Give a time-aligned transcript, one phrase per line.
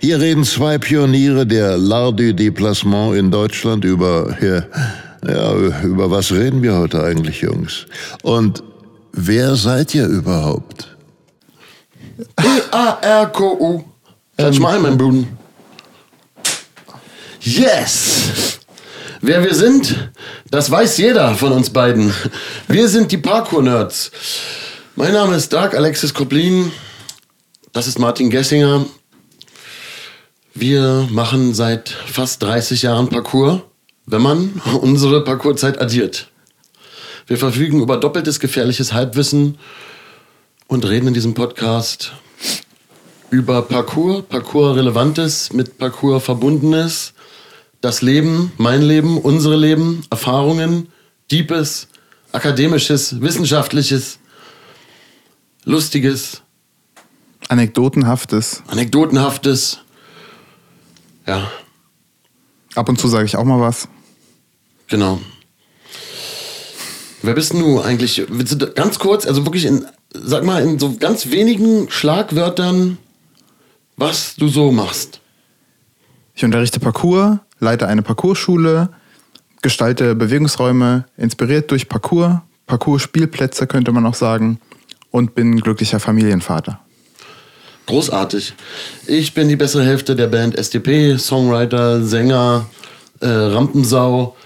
[0.00, 4.64] Hier reden zwei Pioniere der L'Art du Déplacement in Deutschland über, ja,
[5.26, 7.86] ja, über was reden wir heute eigentlich, Jungs?
[8.22, 8.62] Und
[9.12, 10.96] wer seid ihr überhaupt?
[12.38, 13.84] E-A-R-K-U.
[14.36, 15.24] Touch mine, mein Bruder.
[17.40, 18.58] Yes!
[19.20, 20.10] Wer wir sind,
[20.50, 22.12] das weiß jeder von uns beiden.
[22.68, 24.10] Wir sind die Parkour-Nerds.
[24.96, 26.72] Mein Name ist Dark Alexis Koblin.
[27.72, 28.84] Das ist Martin Gessinger.
[30.54, 33.64] Wir machen seit fast 30 Jahren Parkour,
[34.04, 36.28] wenn man unsere Parkourzeit addiert.
[37.26, 39.56] Wir verfügen über doppeltes gefährliches Halbwissen
[40.66, 42.12] und reden in diesem Podcast
[43.30, 47.14] über Parkour, Parkour-Relevantes, mit Parkour Verbundenes,
[47.80, 50.88] das Leben, mein Leben, unsere Leben, Erfahrungen,
[51.30, 51.88] Deepes,
[52.32, 54.18] Akademisches, Wissenschaftliches,
[55.64, 56.42] Lustiges,
[57.48, 58.62] Anekdotenhaftes.
[58.68, 59.81] Anekdotenhaftes.
[61.26, 61.50] Ja,
[62.74, 63.88] Ab und zu sage ich auch mal was.
[64.88, 65.20] genau.
[67.24, 68.24] Wer bist du eigentlich?
[68.28, 72.98] Willst du ganz kurz, also wirklich in, sag mal, in so ganz wenigen Schlagwörtern,
[73.96, 75.20] was du so machst?
[76.34, 78.88] Ich unterrichte Parkour, leite eine Parkourschule,
[79.60, 84.58] gestalte Bewegungsräume, inspiriert durch Parkour, Parkour-Spielplätze könnte man auch sagen
[85.12, 86.80] und bin glücklicher Familienvater.
[87.86, 88.54] Großartig.
[89.06, 92.66] Ich bin die bessere Hälfte der Band SDP, Songwriter, Sänger,
[93.20, 94.36] äh, Rampensau,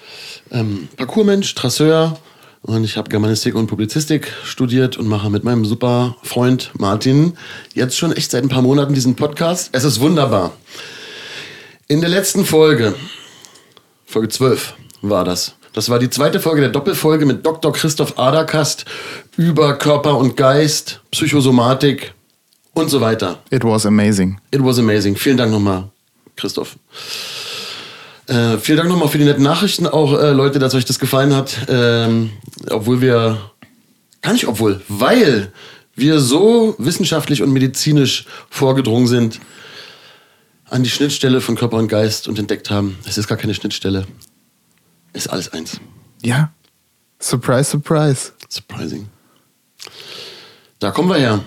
[0.50, 2.18] ähm, Parkourmensch, Trasseur.
[2.62, 7.34] Und ich habe Germanistik und Publizistik studiert und mache mit meinem super Freund Martin
[7.74, 9.68] jetzt schon echt seit ein paar Monaten diesen Podcast.
[9.72, 10.52] Es ist wunderbar.
[11.86, 12.96] In der letzten Folge,
[14.04, 15.54] Folge 12 war das.
[15.74, 17.72] Das war die zweite Folge der Doppelfolge mit Dr.
[17.72, 18.86] Christoph Aderkast
[19.36, 22.15] über Körper und Geist, Psychosomatik
[22.76, 23.38] und so weiter.
[23.50, 24.38] It was amazing.
[24.50, 25.16] It was amazing.
[25.16, 25.88] Vielen Dank nochmal,
[26.36, 26.76] Christoph.
[28.26, 29.86] Äh, vielen Dank nochmal für die netten Nachrichten.
[29.86, 31.56] Auch äh, Leute, dass euch das gefallen hat.
[31.68, 32.30] Ähm,
[32.68, 33.50] obwohl wir,
[34.20, 35.52] gar nicht obwohl, weil
[35.94, 39.40] wir so wissenschaftlich und medizinisch vorgedrungen sind
[40.68, 44.06] an die Schnittstelle von Körper und Geist und entdeckt haben, es ist gar keine Schnittstelle.
[45.14, 45.80] Es ist alles eins.
[46.22, 46.52] Ja.
[47.20, 48.32] Surprise, surprise.
[48.50, 49.08] Surprising.
[50.78, 51.40] Da kommen wir her.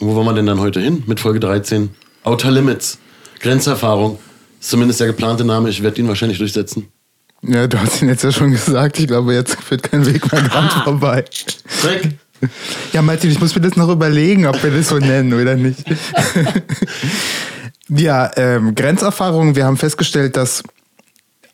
[0.00, 1.90] Wo wollen wir denn dann heute hin mit Folge 13?
[2.24, 2.98] Outer Limits.
[3.38, 4.18] Grenzerfahrung.
[4.58, 5.68] Ist zumindest der geplante Name.
[5.68, 6.88] Ich werde ihn wahrscheinlich durchsetzen.
[7.42, 8.98] Ja, du hast ihn jetzt ja schon gesagt.
[8.98, 11.26] Ich glaube, jetzt führt kein Weg mehr dran vorbei.
[11.82, 12.14] Dreck.
[12.94, 15.84] Ja, Martin, ich muss mir das noch überlegen, ob wir das so nennen oder nicht.
[17.88, 19.54] ja, ähm, Grenzerfahrungen.
[19.54, 20.62] Wir haben festgestellt, dass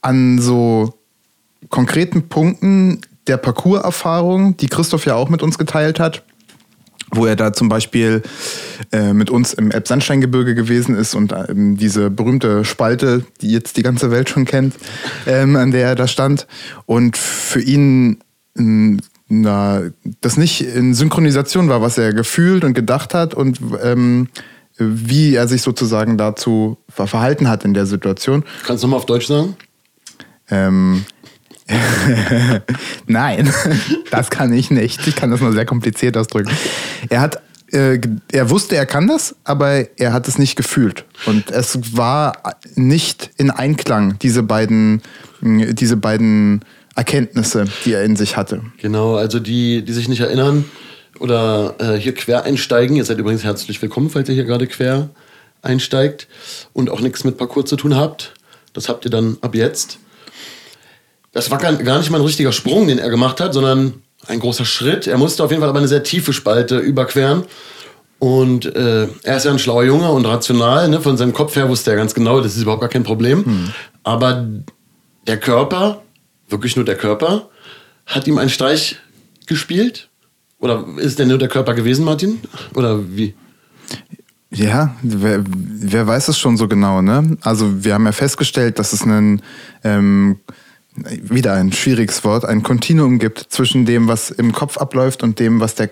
[0.02, 0.94] an so
[1.68, 6.22] konkreten Punkten der Parcours-Erfahrung, die Christoph ja auch mit uns geteilt hat,
[7.10, 8.22] wo er da zum Beispiel
[8.92, 13.82] äh, mit uns im Elbsandsteingebirge gewesen ist und ähm, diese berühmte Spalte, die jetzt die
[13.82, 14.74] ganze Welt schon kennt,
[15.26, 16.46] ähm, an der er da stand.
[16.84, 18.18] Und für ihn
[18.58, 19.82] ähm, na,
[20.20, 24.28] das nicht in Synchronisation war, was er gefühlt und gedacht hat und ähm,
[24.78, 28.44] wie er sich sozusagen dazu ver- verhalten hat in der Situation.
[28.64, 29.56] Kannst du nochmal auf Deutsch sagen?
[30.48, 31.04] Ähm,
[33.06, 33.53] Nein,
[34.10, 35.06] das kann ich nicht.
[35.06, 36.50] Ich kann das nur sehr kompliziert ausdrücken.
[37.09, 37.99] Er hat, äh,
[38.32, 41.04] er wusste, er kann das, aber er hat es nicht gefühlt.
[41.27, 45.03] Und es war nicht in Einklang, diese beiden,
[45.41, 48.62] mh, diese beiden Erkenntnisse, die er in sich hatte.
[48.78, 50.65] Genau, also die, die sich nicht erinnern
[51.19, 52.97] oder äh, hier quer einsteigen.
[52.97, 55.10] Ihr seid übrigens herzlich willkommen, falls ihr hier gerade quer
[55.62, 56.28] einsteigt
[56.72, 58.34] und auch nichts mit Parcours zu tun habt.
[58.72, 59.98] Das habt ihr dann ab jetzt.
[61.36, 63.92] Das war gar nicht mal ein richtiger Sprung, den er gemacht hat, sondern
[64.27, 65.06] ein großer Schritt.
[65.06, 67.44] Er musste auf jeden Fall aber eine sehr tiefe Spalte überqueren.
[68.18, 70.88] Und äh, er ist ja ein schlauer Junge und rational.
[70.88, 70.98] Ne?
[70.98, 73.71] Von seinem Kopf her wusste er ganz genau, das ist überhaupt gar kein Problem.
[74.03, 74.47] Aber
[75.27, 76.00] der Körper,
[76.48, 77.50] wirklich nur der Körper,
[78.06, 78.97] hat ihm einen Streich
[79.44, 80.09] gespielt.
[80.59, 82.41] Oder ist denn nur der Körper gewesen, Martin?
[82.74, 83.34] Oder wie?
[84.48, 87.36] Ja, wer, wer weiß es schon so genau, ne?
[87.42, 89.42] Also wir haben ja festgestellt, dass es einen
[89.84, 90.38] ähm,
[90.97, 95.60] wieder ein schwieriges Wort, ein Kontinuum gibt zwischen dem, was im Kopf abläuft und dem,
[95.60, 95.91] was der,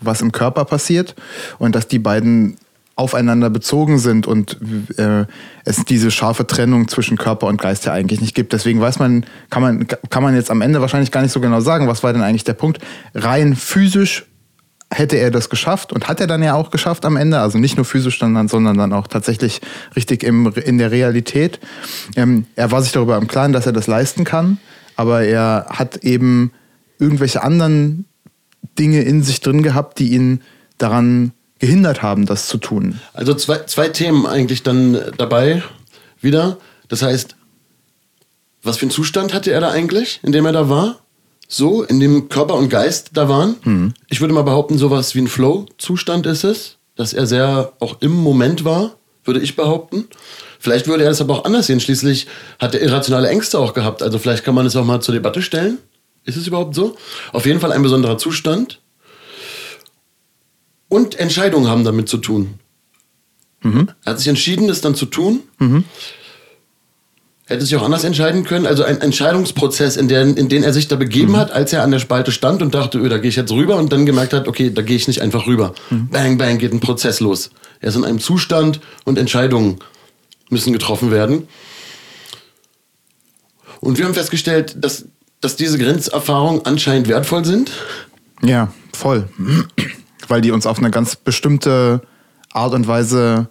[0.00, 1.14] was im Körper passiert,
[1.58, 2.56] und dass die beiden
[2.96, 4.58] aufeinander bezogen sind und
[4.96, 5.26] äh,
[5.64, 8.54] es diese scharfe Trennung zwischen Körper und Geist ja eigentlich nicht gibt.
[8.54, 11.60] Deswegen weiß man, kann man, kann man jetzt am Ende wahrscheinlich gar nicht so genau
[11.60, 12.78] sagen, was war denn eigentlich der Punkt.
[13.14, 14.24] Rein physisch
[14.90, 17.76] hätte er das geschafft und hat er dann ja auch geschafft am Ende, also nicht
[17.76, 19.60] nur physisch, sondern, sondern dann auch tatsächlich
[19.96, 21.58] richtig im, in der Realität.
[22.14, 24.58] Ähm, er war sich darüber im Klaren, dass er das leisten kann,
[24.94, 26.52] aber er hat eben
[26.98, 28.06] irgendwelche anderen
[28.78, 30.42] Dinge in sich drin gehabt, die ihn
[30.78, 33.00] daran gehindert haben, das zu tun.
[33.12, 35.62] Also zwei, zwei Themen eigentlich dann dabei
[36.20, 36.58] wieder.
[36.88, 37.36] Das heißt,
[38.62, 41.00] was für einen Zustand hatte er da eigentlich, in dem er da war?
[41.48, 43.56] So, in dem Körper und Geist da waren.
[43.64, 43.94] Mhm.
[44.08, 48.12] Ich würde mal behaupten, sowas wie ein Flow-Zustand ist es, dass er sehr auch im
[48.12, 50.08] Moment war, würde ich behaupten.
[50.58, 51.80] Vielleicht würde er das aber auch anders sehen.
[51.80, 52.26] Schließlich
[52.58, 54.02] hat er irrationale Ängste auch gehabt.
[54.02, 55.78] Also vielleicht kann man es auch mal zur Debatte stellen.
[56.24, 56.96] Ist es überhaupt so?
[57.32, 58.80] Auf jeden Fall ein besonderer Zustand.
[60.88, 62.58] Und Entscheidungen haben damit zu tun.
[63.62, 63.88] Mhm.
[64.04, 65.42] Er hat sich entschieden, das dann zu tun.
[67.48, 68.66] Hätte sich auch anders entscheiden können.
[68.66, 71.92] Also ein Entscheidungsprozess, in, der, in den er sich da begeben hat, als er an
[71.92, 74.48] der Spalte stand und dachte, öh, da gehe ich jetzt rüber und dann gemerkt hat,
[74.48, 75.72] okay, da gehe ich nicht einfach rüber.
[76.10, 77.50] Bang, bang, geht ein Prozess los.
[77.80, 79.78] Er ist in einem Zustand und Entscheidungen
[80.50, 81.46] müssen getroffen werden.
[83.80, 85.04] Und wir haben festgestellt, dass,
[85.40, 87.70] dass diese Grenzerfahrungen anscheinend wertvoll sind.
[88.42, 89.28] Ja, voll.
[90.26, 92.00] Weil die uns auf eine ganz bestimmte
[92.52, 93.48] Art und Weise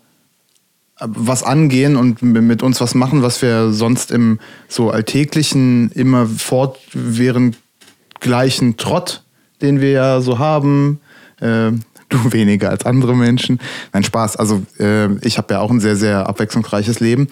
[1.00, 7.58] was angehen und mit uns was machen, was wir sonst im so alltäglichen, immer fortwährend
[8.22, 9.24] gleichen Trott,
[9.62, 11.02] den wir ja so haben,
[11.42, 11.72] äh,
[12.10, 13.60] du weniger als andere Menschen.
[13.92, 14.38] Nein, Spaß.
[14.38, 17.28] Also äh, ich habe ja auch ein sehr, sehr abwechslungsreiches Leben.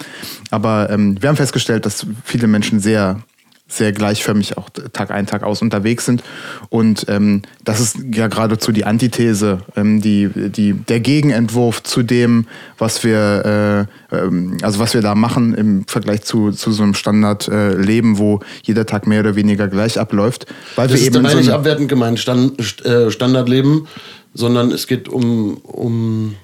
[0.50, 3.20] Aber ähm, wir haben festgestellt, dass viele Menschen sehr
[3.66, 6.22] sehr gleichförmig auch Tag ein, Tag aus unterwegs sind.
[6.68, 12.46] Und ähm, das ist ja geradezu die Antithese, ähm, die, die, der Gegenentwurf zu dem,
[12.76, 16.94] was wir, äh, ähm, also was wir da machen im Vergleich zu, zu so einem
[16.94, 20.46] Standardleben, äh, wo jeder Tag mehr oder weniger gleich abläuft.
[20.76, 23.86] Weil Das wir ist eben dabei so nicht abwertend gemeint, Stand, St- äh, Standardleben,
[24.34, 26.34] sondern es geht um, um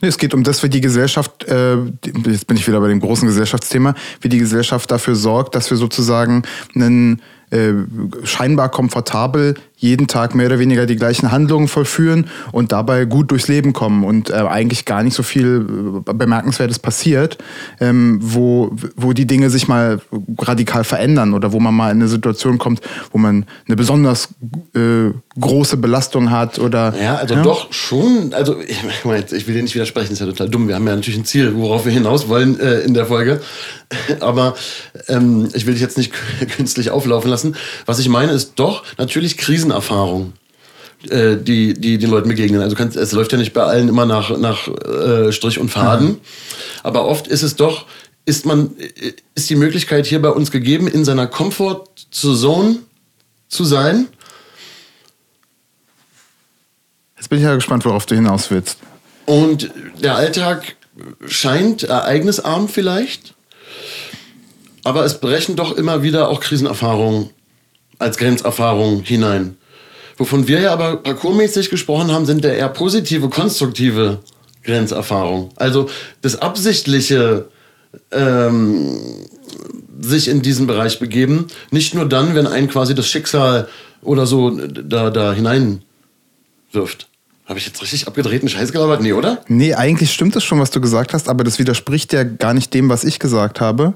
[0.00, 1.76] Es geht um das, wie die Gesellschaft, äh,
[2.26, 5.76] jetzt bin ich wieder bei dem großen Gesellschaftsthema, wie die Gesellschaft dafür sorgt, dass wir
[5.76, 6.42] sozusagen
[6.74, 7.72] einen äh,
[8.24, 13.48] scheinbar komfortabel jeden Tag mehr oder weniger die gleichen Handlungen vollführen und dabei gut durchs
[13.48, 17.38] Leben kommen und äh, eigentlich gar nicht so viel äh, Bemerkenswertes passiert,
[17.80, 20.00] ähm, wo, wo die Dinge sich mal
[20.38, 24.28] radikal verändern oder wo man mal in eine Situation kommt, wo man eine besonders
[24.74, 28.34] äh, große Belastung hat oder Ja, also doch schon.
[28.34, 30.68] Also ich, meine, ich will dir nicht widersprechen, ist ja total dumm.
[30.68, 33.40] Wir haben ja natürlich ein Ziel, worauf wir hinaus wollen äh, in der Folge.
[34.20, 34.54] Aber
[35.08, 36.12] ähm, ich will dich jetzt nicht
[36.56, 37.56] künstlich auflaufen lassen.
[37.86, 39.36] Was ich meine, ist doch natürlich
[39.70, 40.32] Krisenerfahrung,
[41.08, 42.60] äh, die, die den Leuten begegnen.
[42.60, 46.18] Also kannst, es läuft ja nicht bei allen immer nach, nach äh, Strich und Faden.
[46.82, 47.86] Aber oft ist es doch,
[48.26, 52.78] ist man, äh, ist die Möglichkeit hier bei uns gegeben, in seiner Comfort-Zone
[53.48, 54.08] zu sein.
[57.16, 58.78] Jetzt bin ich ja gespannt, worauf du hinaus willst.
[59.26, 59.70] Und
[60.02, 60.76] der Alltag
[61.26, 63.34] scheint ereignisarm vielleicht,
[64.82, 67.30] aber es brechen doch immer wieder auch Krisenerfahrungen
[68.00, 69.56] als Grenzerfahrungen hinein.
[70.20, 74.18] Wovon wir ja aber parkourmäßig gesprochen haben, sind der eher positive, konstruktive
[74.62, 75.48] Grenzerfahrung.
[75.56, 75.88] Also
[76.20, 77.48] das absichtliche
[78.10, 78.98] ähm,
[79.98, 83.66] sich in diesen Bereich begeben, nicht nur dann, wenn einen quasi das Schicksal
[84.02, 87.08] oder so da, da hineinwirft.
[87.46, 89.00] Habe ich jetzt richtig abgedrehten Scheiß gelabert?
[89.00, 89.42] Nee, oder?
[89.48, 92.74] Nee, eigentlich stimmt es schon, was du gesagt hast, aber das widerspricht ja gar nicht
[92.74, 93.94] dem, was ich gesagt habe.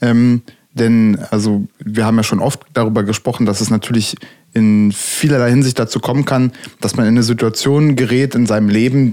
[0.00, 0.42] Ähm,
[0.74, 4.14] denn, also, wir haben ja schon oft darüber gesprochen, dass es natürlich
[4.56, 9.12] in vielerlei Hinsicht dazu kommen kann, dass man in eine Situation gerät in seinem Leben,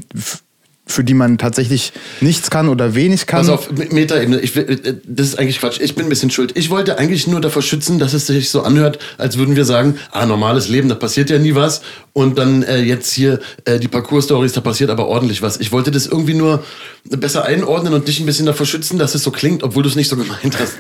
[0.86, 3.40] für die man tatsächlich nichts kann oder wenig kann.
[3.40, 5.80] Pass auf, Me- Metaebene, äh, das ist eigentlich Quatsch.
[5.82, 6.52] Ich bin ein bisschen schuld.
[6.56, 9.96] Ich wollte eigentlich nur davor schützen, dass es sich so anhört, als würden wir sagen,
[10.12, 11.82] ah, normales Leben, da passiert ja nie was.
[12.12, 15.60] Und dann äh, jetzt hier äh, die Parcours-Stories, da passiert aber ordentlich was.
[15.60, 16.64] Ich wollte das irgendwie nur
[17.10, 19.96] besser einordnen und dich ein bisschen davor schützen, dass es so klingt, obwohl du es
[19.96, 20.74] nicht so gemeint hast.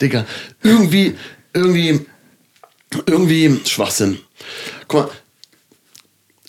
[0.00, 0.24] Digga,
[0.64, 1.14] irgendwie,
[1.52, 2.06] irgendwie,
[3.06, 4.18] irgendwie Schwachsinn.
[4.88, 5.10] Guck mal,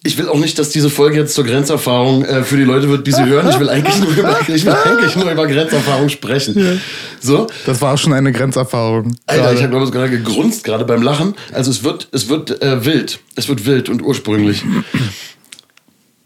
[0.05, 3.07] ich will auch nicht, dass diese Folge jetzt zur Grenzerfahrung äh, für die Leute wird,
[3.07, 3.49] die sie hören.
[3.49, 6.79] Ich will eigentlich nur über, ich will eigentlich nur über Grenzerfahrung sprechen.
[7.19, 7.47] So.
[7.65, 9.17] das war auch schon eine Grenzerfahrung.
[9.25, 9.55] Alter, Gerade.
[9.55, 11.33] ich habe glaube ich gerade gegrunzt gerade beim Lachen.
[11.51, 13.19] Also es wird, es wird äh, wild.
[13.35, 14.63] Es wird wild und ursprünglich.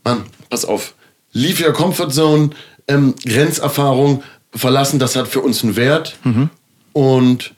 [0.04, 0.94] Mann, pass auf.
[1.32, 2.50] Leave your comfort zone,
[2.90, 4.24] ähm, Grenzerfahrung
[4.54, 6.18] verlassen, das hat für uns einen Wert.
[6.92, 7.54] Und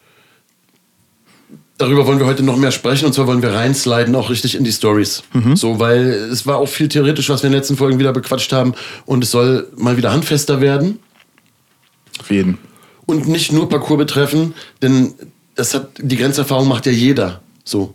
[1.81, 4.63] darüber wollen wir heute noch mehr sprechen und zwar wollen wir reinsliden auch richtig in
[4.63, 5.23] die Stories.
[5.55, 8.53] So, weil es war auch viel theoretisch, was wir in den letzten Folgen wieder bequatscht
[8.53, 8.73] haben
[9.05, 10.99] und es soll mal wieder handfester werden
[12.19, 12.57] Auf jeden.
[13.05, 15.13] und nicht nur Parcours betreffen, denn
[15.55, 17.41] das hat die Grenzerfahrung macht ja jeder.
[17.63, 17.93] So.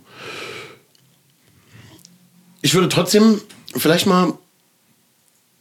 [2.62, 3.40] Ich würde trotzdem
[3.76, 4.32] vielleicht mal,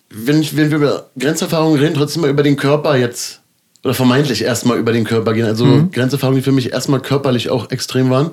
[0.10, 3.41] wenn, ich, wenn wir über Grenzerfahrungen reden, trotzdem mal über den Körper jetzt
[3.86, 5.46] oder vermeintlich erstmal über den Körper gehen.
[5.46, 8.32] Also Grenzerfahrungen, die für mich erstmal körperlich auch extrem waren.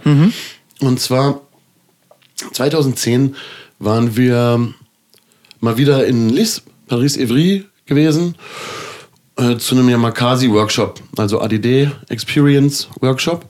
[0.81, 1.43] Und zwar
[2.53, 3.37] 2010
[3.79, 4.73] waren wir
[5.61, 8.35] mal wieder in Lis, Paris-Evry gewesen,
[9.37, 13.45] äh, zu einem Yamakasi-Workshop, also ADD Experience Workshop.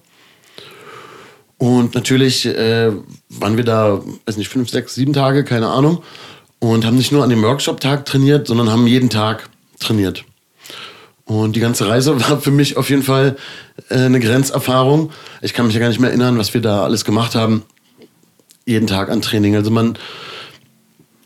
[1.59, 2.91] Und natürlich äh,
[3.29, 6.03] waren wir da, weiß nicht, fünf, sechs, sieben Tage, keine Ahnung.
[6.59, 10.25] Und haben nicht nur an dem Workshop-Tag trainiert, sondern haben jeden Tag trainiert.
[11.25, 13.37] Und die ganze Reise war für mich auf jeden Fall
[13.89, 15.11] äh, eine Grenzerfahrung.
[15.41, 17.63] Ich kann mich ja gar nicht mehr erinnern, was wir da alles gemacht haben.
[18.65, 19.57] Jeden Tag an Training.
[19.57, 19.99] Also man,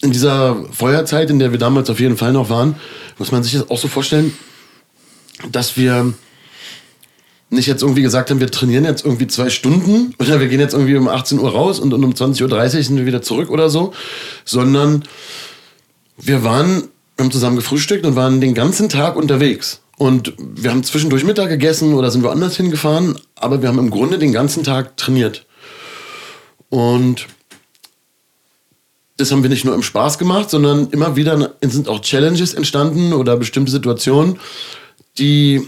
[0.03, 2.77] in dieser Feuerzeit, in der wir damals auf jeden Fall noch waren,
[3.19, 4.37] muss man sich das auch so vorstellen,
[5.51, 6.15] dass wir
[7.49, 10.75] nicht jetzt irgendwie gesagt haben, wir trainieren jetzt irgendwie zwei Stunden oder wir gehen jetzt
[10.75, 12.43] irgendwie um 18 Uhr raus und, um 20.30
[12.77, 13.93] Uhr sind wir wieder zurück oder so,
[14.45, 15.05] sondern
[16.19, 16.85] wir waren,
[17.17, 19.81] wir haben zusammen gefrühstückt und waren den ganzen Tag unterwegs.
[19.99, 24.19] Und wir haben zwischendurch Mittag gegessen oder sind woanders hingefahren, aber wir haben im Grunde
[24.19, 25.47] den ganzen Tag trainiert.
[26.69, 27.27] Und
[29.17, 33.15] das haben wir nicht nur im Spaß gemacht, sondern immer wieder sind auch Challenges entstanden
[33.15, 34.39] oder bestimmte Situationen,
[35.19, 35.67] die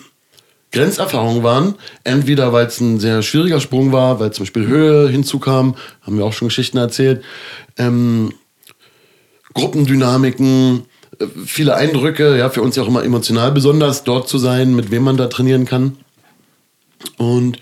[0.72, 1.76] Grenzerfahrungen waren.
[2.04, 6.26] Entweder weil es ein sehr schwieriger Sprung war, weil zum Beispiel Höhe hinzukam, haben wir
[6.26, 7.24] auch schon Geschichten erzählt,
[7.78, 8.34] ähm,
[9.54, 10.84] Gruppendynamiken,
[11.44, 15.02] viele Eindrücke, ja, für uns ja auch immer emotional besonders, dort zu sein, mit wem
[15.02, 15.96] man da trainieren kann.
[17.16, 17.58] Und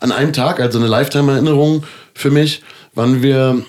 [0.00, 2.62] an einem Tag, also eine Lifetime-Erinnerung für mich,
[2.94, 3.64] waren wir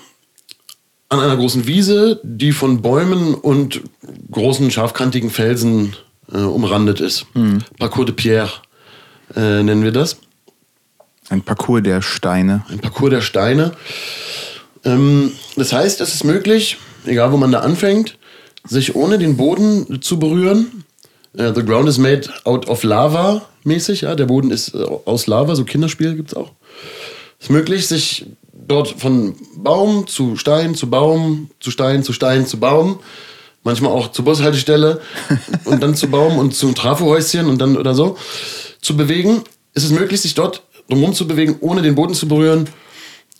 [1.08, 3.82] an einer großen Wiese, die von Bäumen und
[4.30, 5.94] großen scharfkantigen Felsen
[6.32, 7.26] äh, umrandet ist.
[7.78, 8.50] Parcours de Pierre
[9.34, 10.18] äh, nennen wir das.
[11.28, 12.64] Ein Parcours der Steine.
[12.68, 13.72] Ein Parcours der Steine.
[14.84, 18.18] Ähm, das heißt, es ist möglich, egal wo man da anfängt,
[18.66, 20.84] sich ohne den Boden zu berühren.
[21.36, 24.14] Äh, the ground is made out of lava mäßig, ja.
[24.14, 26.52] Der Boden ist äh, aus Lava, so Kinderspiele gibt es auch.
[27.38, 32.46] Es ist möglich, sich dort von Baum zu Stein zu Baum zu Stein zu Stein
[32.46, 33.00] zu Baum,
[33.62, 35.00] manchmal auch zur Bushaltestelle
[35.64, 38.16] und dann zu Baum und zum Trafohäuschen und dann oder so
[38.80, 39.42] zu bewegen.
[39.74, 42.68] Es ist möglich, sich dort drumherum zu bewegen, ohne den Boden zu berühren.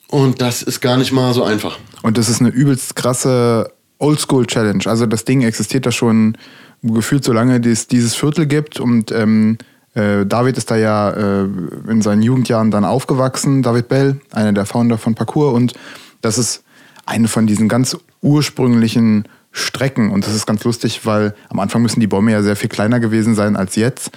[0.08, 1.78] Und das ist gar nicht mal so einfach.
[2.02, 4.84] Und das ist eine übelst krasse Oldschool-Challenge.
[4.86, 6.36] Also das Ding existiert da schon
[6.82, 8.80] gefühlt so lange, es dieses Viertel gibt.
[8.80, 9.58] Und ähm,
[9.94, 11.48] äh, David ist da ja äh,
[11.88, 13.62] in seinen Jugendjahren dann aufgewachsen.
[13.62, 15.52] David Bell, einer der Founder von Parkour.
[15.52, 15.72] Und
[16.20, 16.62] das ist
[17.06, 20.10] eine von diesen ganz ursprünglichen Strecken.
[20.10, 23.00] Und das ist ganz lustig, weil am Anfang müssen die Bäume ja sehr viel kleiner
[23.00, 24.10] gewesen sein als jetzt.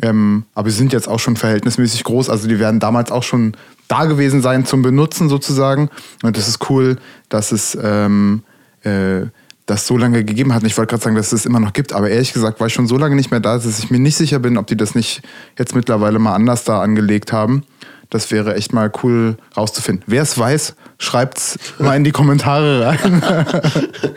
[0.00, 2.30] Ähm, aber sie sind jetzt auch schon verhältnismäßig groß.
[2.30, 3.54] Also die werden damals auch schon
[3.88, 5.90] da gewesen sein zum Benutzen sozusagen.
[6.22, 6.96] Und das ist cool,
[7.28, 8.42] dass es ähm,
[8.82, 9.26] äh,
[9.66, 10.62] das so lange gegeben hat.
[10.62, 11.92] Und ich wollte gerade sagen, dass es immer noch gibt.
[11.92, 14.16] Aber ehrlich gesagt war ich schon so lange nicht mehr da, dass ich mir nicht
[14.16, 15.22] sicher bin, ob die das nicht
[15.58, 17.64] jetzt mittlerweile mal anders da angelegt haben.
[18.10, 20.04] Das wäre echt mal cool rauszufinden.
[20.06, 23.22] Wer es weiß, schreibt's mal in die Kommentare rein.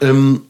[0.00, 0.42] Ähm,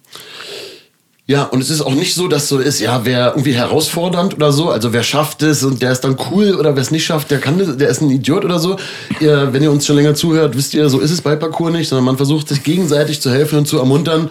[1.26, 4.52] ja, und es ist auch nicht so, dass so ist, ja, wer irgendwie herausfordernd oder
[4.52, 7.30] so, also wer schafft es und der ist dann cool oder wer es nicht schafft,
[7.30, 8.76] der kann das, der ist ein Idiot oder so.
[9.20, 11.88] Ihr, wenn ihr uns schon länger zuhört, wisst ihr, so ist es bei Parcours nicht,
[11.88, 14.30] sondern man versucht sich gegenseitig zu helfen und zu ermuntern,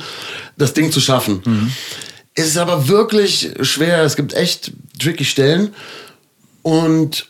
[0.55, 1.41] das Ding zu schaffen.
[2.35, 5.69] Es ist aber wirklich schwer, es gibt echt tricky Stellen
[6.61, 7.25] und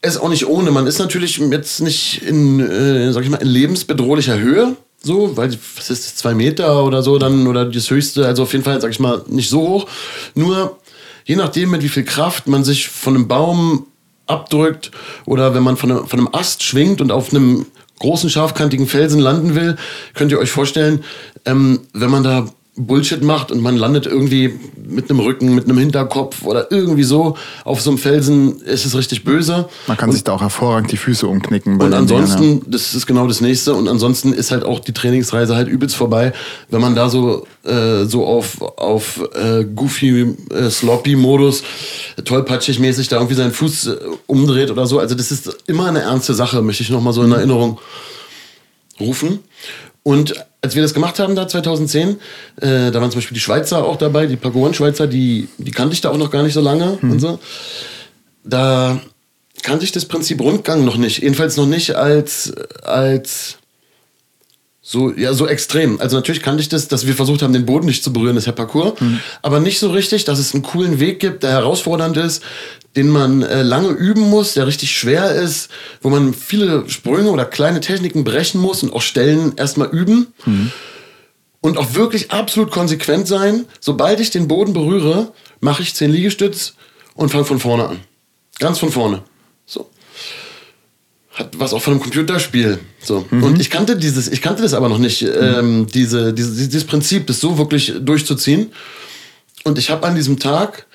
[0.00, 0.70] es ist auch nicht ohne.
[0.70, 4.76] Man ist natürlich jetzt nicht in, äh, sag ich mal, in lebensbedrohlicher Höhe.
[5.04, 8.52] So, weil, was ist das, zwei Meter oder so dann, oder das höchste, also auf
[8.52, 9.86] jeden Fall, sag ich mal, nicht so hoch.
[10.34, 10.78] Nur,
[11.26, 13.86] je nachdem, mit wie viel Kraft man sich von einem Baum
[14.26, 14.90] abdrückt
[15.26, 17.66] oder wenn man von einem, von einem Ast schwingt und auf einem
[17.98, 19.76] großen, scharfkantigen Felsen landen will,
[20.14, 21.04] könnt ihr euch vorstellen,
[21.44, 25.78] ähm, wenn man da Bullshit macht und man landet irgendwie mit einem Rücken, mit einem
[25.78, 29.68] Hinterkopf oder irgendwie so auf so einem Felsen, ist es richtig böse.
[29.86, 31.80] Man kann sich da auch hervorragend die Füße umknicken.
[31.80, 33.74] Und ansonsten, das ist genau das nächste.
[33.74, 36.32] Und ansonsten ist halt auch die Trainingsreise halt übelst vorbei,
[36.68, 41.62] wenn man da so, äh, so auf, auf äh, goofy, äh, sloppy Modus,
[42.24, 44.98] tollpatschig mäßig da irgendwie seinen Fuß äh, umdreht oder so.
[44.98, 47.78] Also das ist immer eine ernste Sache, möchte ich nochmal so in Erinnerung
[48.98, 49.38] rufen.
[50.02, 52.16] Und als wir das gemacht haben da 2010,
[52.56, 56.00] äh, da waren zum Beispiel die Schweizer auch dabei, die Pagoan-Schweizer, die, die kannte ich
[56.00, 57.38] da auch noch gar nicht so lange und so.
[58.44, 58.98] Da
[59.62, 61.18] kannte ich das Prinzip Rundgang noch nicht.
[61.20, 63.58] Jedenfalls noch nicht als, als
[64.86, 65.98] so, ja, so extrem.
[65.98, 68.42] Also natürlich kannte ich das, dass wir versucht haben, den Boden nicht zu berühren, das
[68.42, 69.00] ist ja Parcours.
[69.00, 69.18] Mhm.
[69.40, 72.42] Aber nicht so richtig, dass es einen coolen Weg gibt, der herausfordernd ist,
[72.94, 75.70] den man äh, lange üben muss, der richtig schwer ist,
[76.02, 80.34] wo man viele Sprünge oder kleine Techniken brechen muss und auch Stellen erstmal üben.
[80.44, 80.70] Mhm.
[81.62, 83.64] Und auch wirklich absolut konsequent sein.
[83.80, 86.74] Sobald ich den Boden berühre, mache ich 10 Liegestütz
[87.14, 88.00] und fange von vorne an.
[88.58, 89.22] Ganz von vorne.
[89.64, 89.88] So
[91.34, 92.78] hat was auch von einem Computerspiel.
[93.02, 93.26] So.
[93.30, 93.42] Mhm.
[93.42, 97.26] Und ich kannte dieses, ich kannte das aber noch nicht, ähm, diese, diese, dieses Prinzip,
[97.26, 98.72] das so wirklich durchzuziehen.
[99.64, 100.86] Und ich habe an diesem Tag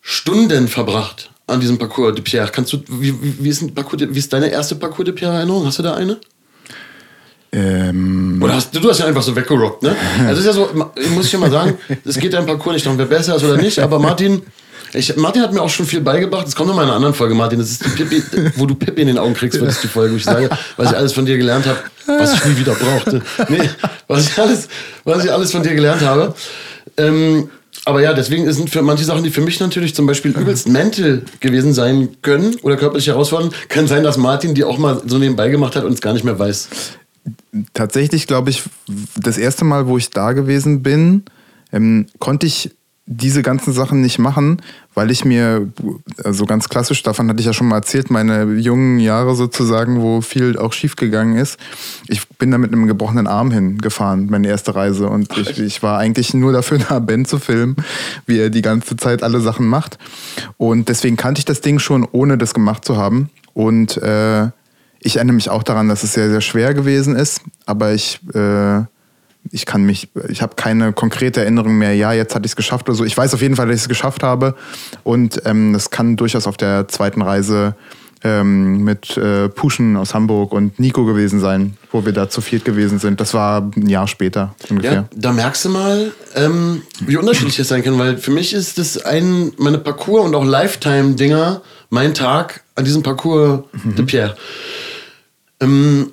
[0.00, 2.50] Stunden verbracht an diesem Parcours de Pierre.
[2.50, 5.66] Kannst du, wie, wie, ist, ein Parcours de, wie ist deine erste Parcours de Pierre-Erinnerung?
[5.66, 6.18] Hast du da eine?
[7.52, 8.40] Ähm.
[8.42, 9.94] Oder hast du, hast ja einfach so weggerockt, ne?
[10.26, 10.70] Also ist ja so,
[11.14, 13.44] muss ich ja mal sagen, es geht ja im Parcours nicht darum, wer besser ist
[13.44, 14.42] oder nicht, aber Martin
[14.94, 16.46] ich, Martin hat mir auch schon viel beigebracht.
[16.46, 17.58] Es kommt noch mal in einer anderen Folge, Martin.
[17.58, 18.22] Das ist die Pippi,
[18.56, 20.90] wo du Pippi in den Augen kriegst, das ist die Folge, wo ich sage, was
[20.90, 23.22] ich alles von dir gelernt habe, was ich nie wieder brauchte.
[23.48, 23.68] Nee,
[24.08, 24.68] was ich alles,
[25.04, 26.34] was ich alles von dir gelernt habe.
[26.96, 27.48] Ähm,
[27.84, 31.22] aber ja, deswegen sind für manche Sachen, die für mich natürlich zum Beispiel übelst mental
[31.40, 35.48] gewesen sein können oder körperlich herausfordernd, kann sein, dass Martin die auch mal so nebenbei
[35.48, 36.68] gemacht hat und es gar nicht mehr weiß.
[37.74, 38.62] Tatsächlich glaube ich,
[39.16, 41.24] das erste Mal, wo ich da gewesen bin,
[41.72, 42.70] ähm, konnte ich
[43.06, 44.62] diese ganzen Sachen nicht machen,
[44.94, 45.68] weil ich mir,
[46.22, 50.20] also ganz klassisch, davon hatte ich ja schon mal erzählt, meine jungen Jahre sozusagen, wo
[50.20, 51.58] viel auch schiefgegangen ist.
[52.06, 55.08] Ich bin da mit einem gebrochenen Arm hingefahren, meine erste Reise.
[55.08, 57.76] Und ich, ich war eigentlich nur dafür da, Ben zu filmen,
[58.26, 59.98] wie er die ganze Zeit alle Sachen macht.
[60.56, 63.30] Und deswegen kannte ich das Ding schon, ohne das gemacht zu haben.
[63.52, 64.48] Und äh,
[65.00, 67.40] ich erinnere mich auch daran, dass es sehr, sehr schwer gewesen ist.
[67.66, 68.82] Aber ich äh,
[69.50, 72.88] ich kann mich, ich habe keine konkrete Erinnerung mehr, ja, jetzt hatte ich es geschafft
[72.88, 73.04] oder so.
[73.04, 74.54] Ich weiß auf jeden Fall, dass ich es geschafft habe.
[75.02, 77.74] Und ähm, das kann durchaus auf der zweiten Reise
[78.24, 82.64] ähm, mit äh, Puschen aus Hamburg und Nico gewesen sein, wo wir da zu viert
[82.64, 83.20] gewesen sind.
[83.20, 84.92] Das war ein Jahr später ungefähr.
[84.92, 88.78] Ja, da merkst du mal, ähm, wie unterschiedlich das sein kann, weil für mich ist
[88.78, 93.96] das ein, meine Parcours und auch Lifetime-Dinger, mein Tag an diesem Parcours mhm.
[93.96, 94.36] de Pierre.
[95.60, 96.12] Ähm,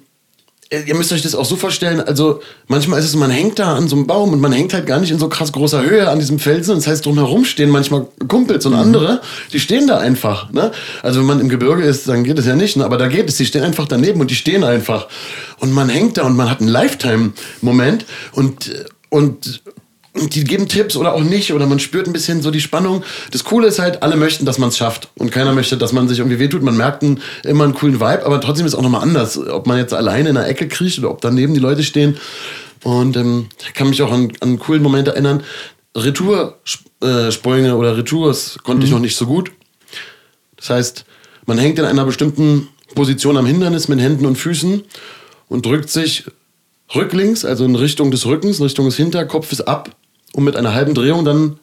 [0.71, 3.87] ihr müsst euch das auch so vorstellen, also manchmal ist es, man hängt da an
[3.87, 6.19] so einem Baum und man hängt halt gar nicht in so krass großer Höhe an
[6.19, 6.75] diesem Felsen.
[6.75, 8.79] Das heißt, drumherum stehen manchmal Kumpels und mhm.
[8.79, 10.51] andere, die stehen da einfach.
[10.51, 10.71] Ne?
[11.01, 12.85] Also wenn man im Gebirge ist, dann geht es ja nicht, ne?
[12.85, 15.07] aber da geht es, die stehen einfach daneben und die stehen einfach.
[15.59, 18.71] Und man hängt da und man hat einen Lifetime-Moment und,
[19.09, 19.61] und
[20.27, 23.03] die geben Tipps oder auch nicht oder man spürt ein bisschen so die Spannung.
[23.31, 26.07] Das Coole ist halt, alle möchten, dass man es schafft und keiner möchte, dass man
[26.07, 26.61] sich irgendwie wehtut.
[26.63, 29.67] Man merkt einen, immer einen coolen Vibe, aber trotzdem ist es auch nochmal anders, ob
[29.67, 32.17] man jetzt alleine in der Ecke kriecht oder ob daneben die Leute stehen.
[32.83, 35.43] Und ähm, ich kann mich auch an, an einen coolen Moment erinnern.
[35.95, 38.85] Retoursprünge oder Retours konnte mhm.
[38.85, 39.51] ich noch nicht so gut.
[40.55, 41.05] Das heißt,
[41.45, 44.83] man hängt in einer bestimmten Position am Hindernis mit Händen und Füßen
[45.47, 46.25] und drückt sich
[46.95, 49.95] rücklings, also in Richtung des Rückens, in Richtung des Hinterkopfes ab
[50.33, 51.59] um mit einer halben Drehung dann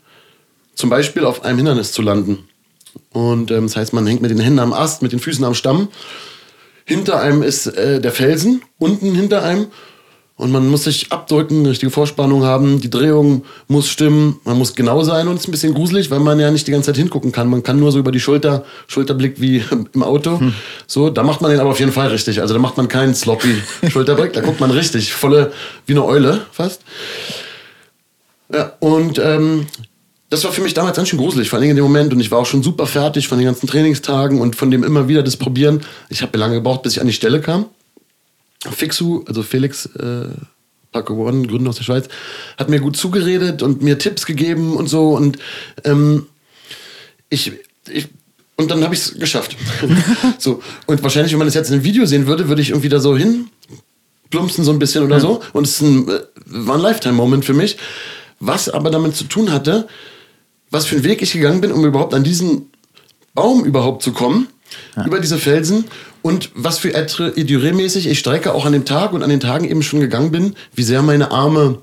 [0.75, 2.49] zum Beispiel auf einem Hindernis zu landen.
[3.11, 5.55] Und ähm, das heißt, man hängt mit den Händen am Ast, mit den Füßen am
[5.55, 5.89] Stamm.
[6.85, 9.67] Hinter einem ist äh, der Felsen, unten hinter einem.
[10.39, 14.75] Und man muss sich abdrücken, eine richtige Vorspannung haben, die Drehung muss stimmen, man muss
[14.75, 16.99] genau sein und es ist ein bisschen gruselig, weil man ja nicht die ganze Zeit
[16.99, 17.49] hingucken kann.
[17.49, 20.39] Man kann nur so über die Schulter, Schulterblick wie im Auto.
[20.39, 20.53] Hm.
[20.87, 22.43] So, da macht man den aber auf jeden Fall richtig.
[22.43, 25.53] Also da macht man keinen sloppy Schulterblick, da guckt man richtig, volle,
[25.87, 26.83] wie eine Eule fast.
[28.53, 29.67] Ja, und ähm,
[30.31, 32.13] das war für mich damals ganz schön gruselig, vor allem in dem Moment.
[32.13, 35.09] Und ich war auch schon super fertig von den ganzen Trainingstagen und von dem immer
[35.09, 35.83] wieder das Probieren.
[36.09, 37.67] Ich habe lange gebraucht, bis ich an die Stelle kam.
[38.71, 40.29] Fixu, also Felix äh,
[40.91, 42.09] Paco One, Gründer aus der Schweiz,
[42.57, 45.11] hat mir gut zugeredet und mir Tipps gegeben und so.
[45.11, 45.39] Und
[45.85, 46.27] ähm,
[47.29, 47.53] ich,
[47.89, 48.09] ich
[48.57, 49.57] und dann habe ich es geschafft.
[50.39, 50.63] so.
[50.87, 52.99] Und wahrscheinlich, wenn man das jetzt in einem Video sehen würde, würde ich irgendwie da
[52.99, 53.49] so hin
[54.31, 55.21] plumpsen so ein bisschen oder ja.
[55.21, 55.41] so.
[55.53, 57.77] Und es ein, äh, war ein Lifetime-Moment für mich
[58.41, 59.89] was aber damit zu tun hatte,
[60.71, 62.71] was für einen Weg ich gegangen bin, um überhaupt an diesen
[63.35, 64.49] Baum überhaupt zu kommen,
[64.97, 65.07] ja.
[65.07, 65.85] über diese Felsen
[66.23, 69.83] und was für Iduré-mäßig ich strecke auch an dem Tag und an den Tagen eben
[69.83, 71.79] schon gegangen bin, wie sehr meine Arme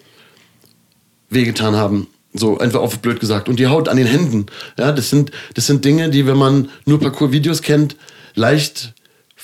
[1.30, 2.08] wehgetan haben.
[2.34, 3.48] So, einfach auf blöd gesagt.
[3.48, 4.48] Und die Haut an den Händen.
[4.78, 7.96] Ja, das sind, das sind Dinge, die, wenn man nur Parcours-Videos kennt,
[8.34, 8.94] leicht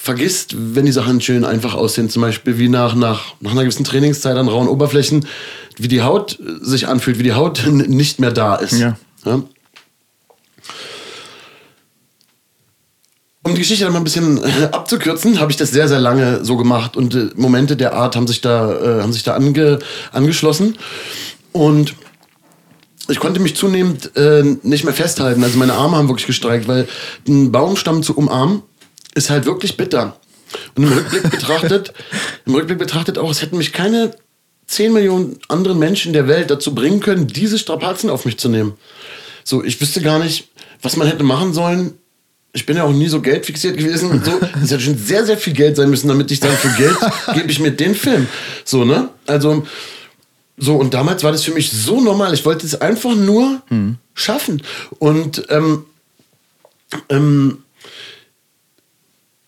[0.02, 2.10] vergisst, wenn die Sachen schön einfach aussehen.
[2.10, 5.28] Zum Beispiel wie nach, nach, nach einer gewissen Trainingszeit an rauen Oberflächen
[5.78, 8.80] wie die Haut sich anfühlt, wie die Haut nicht mehr da ist.
[8.80, 8.98] Ja.
[9.26, 9.44] ja?
[13.44, 16.46] Um die Geschichte dann mal ein bisschen äh, abzukürzen, habe ich das sehr, sehr lange
[16.46, 19.80] so gemacht und äh, Momente der Art haben sich da, äh, haben sich da ange,
[20.14, 20.78] angeschlossen.
[21.52, 21.96] Und
[23.10, 25.44] ich konnte mich zunehmend äh, nicht mehr festhalten.
[25.44, 26.88] Also meine Arme haben wirklich gestreikt, weil
[27.28, 28.62] einen Baumstamm zu umarmen
[29.16, 30.18] ist halt wirklich bitter.
[30.76, 31.94] Und im Rückblick betrachtet,
[32.46, 34.14] im Rückblick betrachtet auch, es hätten mich keine
[34.68, 38.74] 10 Millionen anderen Menschen der Welt dazu bringen können, diese Strapazen auf mich zu nehmen.
[39.44, 40.50] So, ich wüsste gar nicht,
[40.82, 41.94] was man hätte machen sollen.
[42.54, 44.32] Ich bin ja auch nie so geldfixiert gewesen und so.
[44.64, 46.98] Es hätte schon sehr, sehr viel Geld sein müssen, damit ich dann für Geld
[47.34, 48.28] gebe ich mir den Film.
[48.64, 49.10] So, ne?
[49.26, 49.66] Also,
[50.58, 52.34] so, und damals war das für mich so normal.
[52.34, 53.96] Ich wollte es einfach nur hm.
[54.14, 54.62] schaffen.
[55.00, 55.86] Und ähm,
[57.10, 57.64] ähm,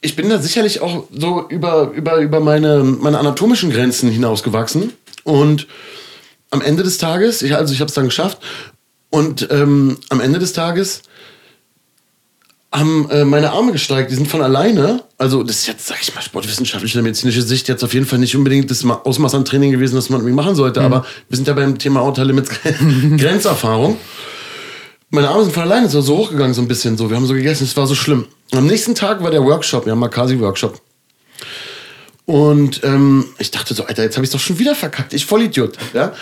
[0.02, 4.94] ich bin da sicherlich auch so über, über, über meine, meine anatomischen Grenzen hinausgewachsen.
[5.24, 5.68] Und
[6.50, 8.40] am Ende des Tages, ich, also ich habe es dann geschafft,
[9.12, 11.04] und ähm, am Ende des Tages
[12.72, 15.04] haben äh, meine Arme gestreikt, die sind von alleine.
[15.18, 18.36] Also, das ist jetzt, sag ich mal, sportwissenschaftliche, medizinische Sicht jetzt auf jeden Fall nicht
[18.36, 20.80] unbedingt das Ausmaß an Training gewesen, das man irgendwie machen sollte.
[20.80, 20.86] Mhm.
[20.86, 22.50] Aber wir sind ja beim Thema Outer Limits
[23.18, 23.98] Grenzerfahrung.
[25.10, 27.10] Meine Arme sind von alleine so, so hochgegangen, so ein bisschen so.
[27.10, 28.26] Wir haben so gegessen, es war so schlimm.
[28.52, 30.82] Am nächsten Tag war der Workshop, ja, Makasi-Workshop.
[32.26, 35.14] Und ähm, ich dachte so, Alter, jetzt habe ich doch schon wieder verkackt.
[35.14, 36.14] Ich Vollidiot, ja.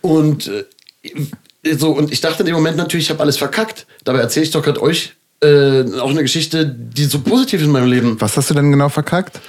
[0.00, 3.86] Und äh, so, und ich dachte in dem Moment natürlich, ich habe alles verkackt.
[4.04, 7.72] Dabei erzähle ich doch gerade euch äh, auch eine Geschichte, die so positiv ist in
[7.72, 8.20] meinem Leben.
[8.20, 9.40] Was hast du denn genau verkackt?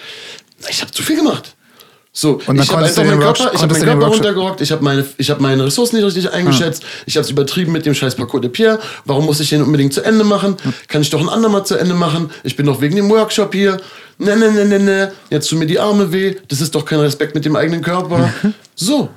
[0.69, 1.55] Ich habe zu viel gemacht.
[2.19, 5.05] So, und ich habe einfach meinen Körper, ich hab meinen Körper runtergerockt, ich habe meine,
[5.05, 7.03] hab meine Ressourcen nicht richtig eingeschätzt, ah.
[7.05, 8.77] ich habe es übertrieben mit dem scheiß Parcours de Pierre.
[9.05, 10.57] Warum muss ich den unbedingt zu Ende machen?
[10.89, 12.29] Kann ich doch ein andermal zu Ende machen?
[12.43, 13.79] Ich bin doch wegen dem Workshop hier.
[14.17, 15.11] Ne, ne, ne, ne, ne.
[15.29, 16.35] Jetzt tun mir die Arme weh.
[16.49, 18.33] Das ist doch kein Respekt mit dem eigenen Körper.
[18.75, 19.07] so,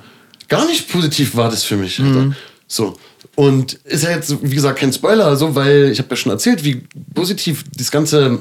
[0.47, 1.99] gar nicht positiv war das für mich.
[1.99, 2.35] Mhm.
[2.69, 2.95] So.
[3.35, 6.63] Und ist ja jetzt, wie gesagt, kein Spoiler, also, weil ich habe ja schon erzählt,
[6.63, 8.39] wie positiv das Ganze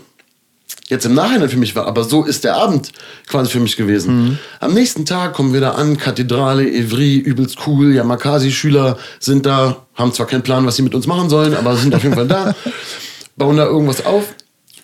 [0.93, 1.87] jetzt im Nachhinein für mich war.
[1.87, 2.93] Aber so ist der Abend
[3.27, 4.15] quasi für mich gewesen.
[4.15, 4.39] Mhm.
[4.61, 10.13] Am nächsten Tag kommen wir da an, Kathedrale, Evry, übelst cool, Yamakasi-Schüler sind da, haben
[10.13, 12.55] zwar keinen Plan, was sie mit uns machen sollen, aber sind auf jeden Fall da,
[13.37, 14.35] bauen da irgendwas auf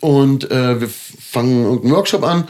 [0.00, 2.48] und äh, wir fangen irgendeinen Workshop an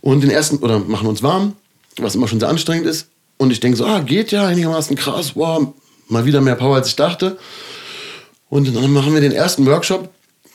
[0.00, 1.56] und den ersten, oder machen uns warm,
[1.98, 3.08] was immer schon sehr anstrengend ist.
[3.36, 5.68] Und ich denke so, ah, geht ja einigermaßen krass, wow,
[6.08, 7.38] mal wieder mehr Power, als ich dachte.
[8.48, 10.10] Und dann machen wir den ersten Workshop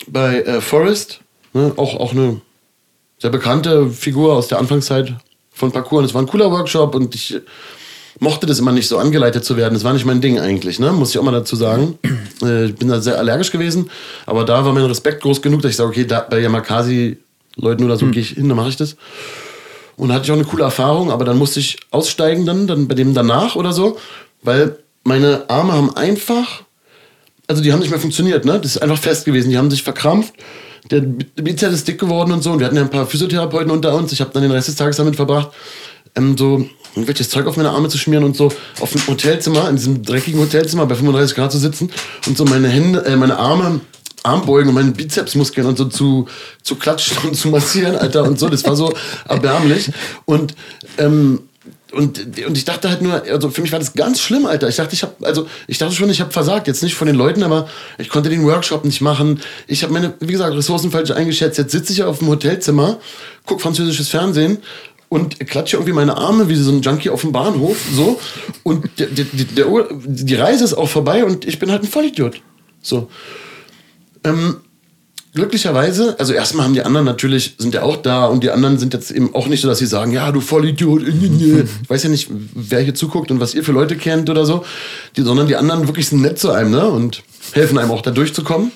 [0.07, 1.21] bei äh, Forest,
[1.53, 2.41] ne, auch, auch eine
[3.17, 5.13] sehr bekannte Figur aus der Anfangszeit
[5.51, 5.99] von Parkour.
[5.99, 7.39] Und es war ein cooler Workshop und ich
[8.19, 9.73] mochte das immer nicht so angeleitet zu werden.
[9.73, 10.91] Das war nicht mein Ding eigentlich, ne?
[10.91, 11.97] muss ich auch mal dazu sagen.
[12.41, 13.89] Äh, ich bin da sehr allergisch gewesen,
[14.25, 17.95] aber da war mein Respekt groß genug, dass ich sage, okay, da, bei Yamakasi-Leuten oder
[17.95, 18.11] so mhm.
[18.11, 18.97] gehe ich hin, dann mache ich das.
[19.95, 22.89] Und da hatte ich auch eine coole Erfahrung, aber dann musste ich aussteigen dann, dann
[22.89, 23.97] bei dem danach oder so,
[24.43, 26.63] weil meine Arme haben einfach,
[27.47, 28.59] also die haben nicht mehr funktioniert, ne?
[28.59, 29.49] Das ist einfach fest gewesen.
[29.49, 30.33] Die haben sich verkrampft.
[30.91, 32.51] Der Bizeps ist dick geworden und so.
[32.51, 34.11] Und wir hatten ja ein paar Physiotherapeuten unter uns.
[34.11, 35.49] Ich habe dann den Rest des Tages damit verbracht,
[36.15, 39.75] ähm, so irgendwelches Zeug auf meine Arme zu schmieren und so auf dem Hotelzimmer, in
[39.75, 41.91] diesem dreckigen Hotelzimmer bei 35 Grad zu sitzen
[42.25, 43.81] und so meine Hände, äh, meine Arme
[44.25, 46.27] Armbeugen und meine Bizepsmuskeln und so zu,
[46.63, 48.49] zu klatschen und zu massieren, Alter, und so.
[48.49, 48.93] Das war so
[49.27, 49.91] erbärmlich.
[50.25, 50.55] Und
[50.97, 51.41] ähm,
[51.95, 54.67] und, und ich dachte halt nur, also für mich war das ganz schlimm, Alter.
[54.67, 56.67] Ich dachte, ich habe, also ich dachte schon, ich habe versagt.
[56.67, 59.39] Jetzt nicht von den Leuten, aber ich konnte den Workshop nicht machen.
[59.67, 61.57] Ich habe meine, wie gesagt, Ressourcen falsch eingeschätzt.
[61.57, 62.99] Jetzt sitze ich auf dem Hotelzimmer,
[63.45, 64.57] guck französisches Fernsehen
[65.07, 68.19] und klatsche irgendwie meine Arme wie so ein Junkie auf dem Bahnhof, so.
[68.63, 72.41] Und der, der, der, die Reise ist auch vorbei und ich bin halt ein Vollidiot.
[72.81, 73.09] So.
[74.25, 74.57] Ähm,
[75.35, 78.93] glücklicherweise, also erstmal haben die anderen natürlich, sind ja auch da und die anderen sind
[78.93, 82.29] jetzt eben auch nicht so, dass sie sagen, ja, du Vollidiot, ich weiß ja nicht,
[82.31, 84.65] wer hier zuguckt und was ihr für Leute kennt oder so,
[85.17, 87.21] die, sondern die anderen wirklich sind nett zu einem, ne, und
[87.51, 88.71] helfen einem auch da durchzukommen.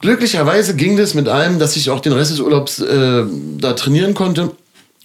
[0.00, 3.24] Glücklicherweise ging das mit allem, dass ich auch den Rest des Urlaubs äh,
[3.58, 4.52] da trainieren konnte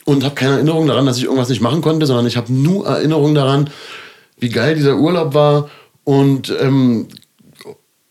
[0.06, 2.88] und habe keine Erinnerung daran, dass ich irgendwas nicht machen konnte, sondern ich habe nur
[2.88, 3.70] Erinnerung daran,
[4.38, 5.70] wie geil dieser Urlaub war
[6.06, 7.08] und ähm,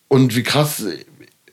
[0.09, 0.83] und wie krass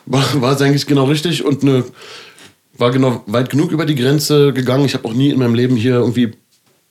[0.06, 1.84] war, war es eigentlich genau richtig und eine,
[2.76, 4.84] war genau weit genug über die Grenze gegangen.
[4.84, 6.32] Ich habe auch nie in meinem Leben hier irgendwie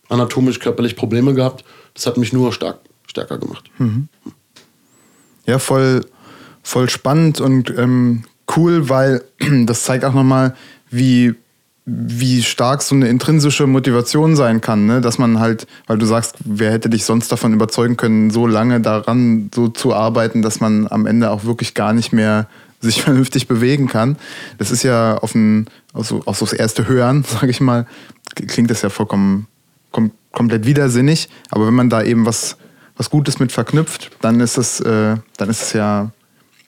[0.10, 1.64] anatomisch, körperlich Probleme gehabt.
[1.94, 3.66] Das hat mich nur stark, stärker gemacht.
[3.78, 4.08] Mhm.
[5.46, 6.06] Ja, voll,
[6.64, 8.24] voll spannend und ähm,
[8.56, 9.24] cool, weil
[9.66, 10.56] das zeigt auch nochmal,
[10.90, 11.36] wie
[11.86, 15.02] wie stark so eine intrinsische Motivation sein kann, ne?
[15.02, 18.80] dass man halt, weil du sagst, wer hätte dich sonst davon überzeugen können, so lange
[18.80, 22.48] daran so zu arbeiten, dass man am Ende auch wirklich gar nicht mehr
[22.80, 24.18] sich vernünftig bewegen kann.
[24.58, 27.86] Das ist ja auf, ein, auf, so, so das erste Hören, sage ich mal,
[28.36, 29.48] klingt das ja vollkommen
[29.92, 31.30] kom komplett widersinnig.
[31.52, 32.58] Aber wenn man da eben was,
[32.98, 36.12] was Gutes mit verknüpft, dann ist es, äh, dann ist es ja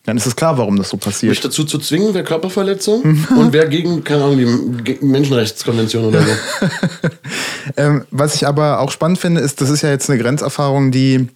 [0.06, 1.32] dann ist es klar, warum das so passiert.
[1.32, 6.32] Mich dazu zu zwingen, wäre Körperverletzung und wäre gegen, keine Ahnung, die Menschenrechtskonvention oder so.
[7.78, 11.28] ähm, was ich aber auch spannend finde, ist, das ist ja jetzt eine Grenzerfahrung, die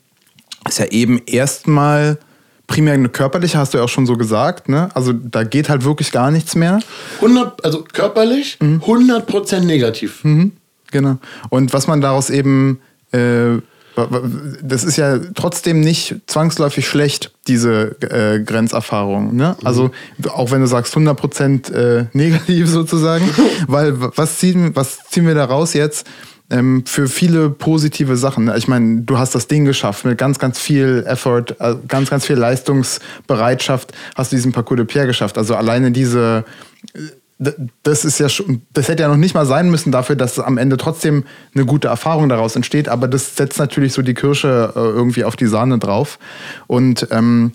[0.67, 2.19] ist ja eben erstmal
[2.67, 4.89] primär eine körperliche, hast du ja auch schon so gesagt, ne?
[4.93, 6.79] Also da geht halt wirklich gar nichts mehr.
[7.15, 8.81] 100, also körperlich, mhm.
[8.85, 10.23] 100% negativ.
[10.23, 10.51] Mhm,
[10.91, 11.17] genau.
[11.49, 12.79] Und was man daraus eben
[13.11, 13.57] äh,
[14.61, 19.35] das ist ja trotzdem nicht zwangsläufig schlecht, diese äh, Grenzerfahrung.
[19.35, 19.55] Ne?
[19.59, 19.67] Mhm.
[19.67, 19.91] Also
[20.29, 23.29] auch wenn du sagst 100% äh, negativ sozusagen,
[23.67, 26.07] weil was ziehen, was ziehen wir da raus jetzt?
[26.51, 28.51] Ähm, für viele positive Sachen.
[28.57, 32.25] Ich meine, du hast das Ding geschafft mit ganz, ganz viel Effort, äh, ganz, ganz
[32.25, 35.37] viel Leistungsbereitschaft hast du diesen Parcours de Pierre geschafft.
[35.37, 36.45] Also alleine diese
[37.83, 40.57] das ist ja schon, das hätte ja noch nicht mal sein müssen dafür, dass am
[40.57, 41.23] Ende trotzdem
[41.55, 45.37] eine gute Erfahrung daraus entsteht, aber das setzt natürlich so die Kirsche äh, irgendwie auf
[45.37, 46.19] die Sahne drauf.
[46.67, 47.53] Und ähm,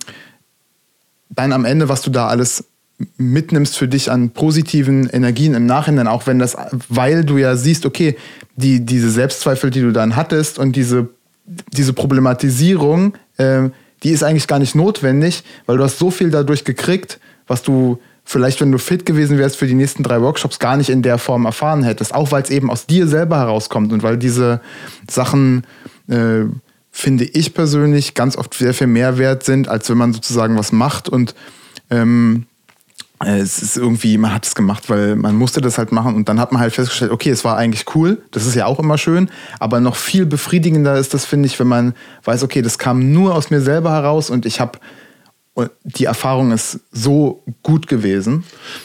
[1.28, 2.64] dann am Ende, was du da alles
[3.18, 6.56] mitnimmst für dich an positiven Energien im Nachhinein, auch wenn das,
[6.88, 8.16] weil du ja siehst, okay,
[8.56, 11.10] die, diese Selbstzweifel, die du dann hattest und diese,
[11.44, 13.68] diese Problematisierung, äh,
[14.02, 17.98] die ist eigentlich gar nicht notwendig, weil du hast so viel dadurch gekriegt, was du
[18.24, 21.18] vielleicht, wenn du fit gewesen wärst für die nächsten drei Workshops, gar nicht in der
[21.18, 22.14] Form erfahren hättest.
[22.14, 24.60] Auch weil es eben aus dir selber herauskommt und weil diese
[25.08, 25.64] Sachen,
[26.08, 26.44] äh,
[26.90, 30.70] finde ich persönlich, ganz oft sehr viel mehr wert sind, als wenn man sozusagen was
[30.70, 31.34] macht und
[31.90, 32.46] ähm,
[33.22, 36.28] äh, es ist irgendwie, man hat es gemacht, weil man musste das halt machen und
[36.28, 38.96] dann hat man halt festgestellt, okay, es war eigentlich cool, das ist ja auch immer
[38.96, 43.12] schön, aber noch viel befriedigender ist das, finde ich, wenn man weiß, okay, das kam
[43.12, 44.78] nur aus mir selber heraus und ich habe
[45.54, 48.42] und die Erfahrung ist so gut gewesen.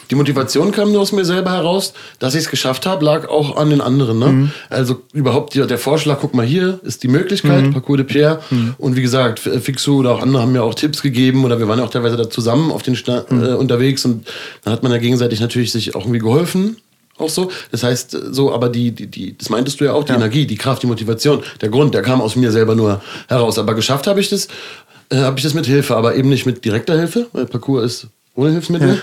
[0.08, 1.92] Die Motivation kam nur aus mir selber heraus.
[2.20, 4.20] Dass ich es geschafft habe, lag auch an den anderen.
[4.20, 4.26] Ne?
[4.26, 4.50] Mhm.
[4.68, 7.72] Also überhaupt der Vorschlag, guck mal, hier ist die Möglichkeit, mhm.
[7.72, 8.40] Parcours de Pierre.
[8.50, 8.74] Mhm.
[8.78, 11.80] Und wie gesagt, Fixu oder auch andere haben mir auch Tipps gegeben oder wir waren
[11.80, 13.42] ja auch teilweise da zusammen auf den Sta mhm.
[13.42, 14.28] äh, unterwegs und
[14.62, 16.76] dann hat man ja gegenseitig natürlich sich auch irgendwie geholfen
[17.20, 17.50] auch so.
[17.70, 20.16] Das heißt, so, aber die, die, die, das meintest du ja auch, die ja.
[20.16, 23.58] Energie, die Kraft, die Motivation, der Grund, der kam aus mir selber nur heraus.
[23.58, 24.48] Aber geschafft habe ich das
[25.10, 28.08] äh, habe ich das mit Hilfe, aber eben nicht mit direkter Hilfe, weil Parcours ist
[28.36, 28.88] ohne Hilfsmittel.
[28.88, 28.96] Ja.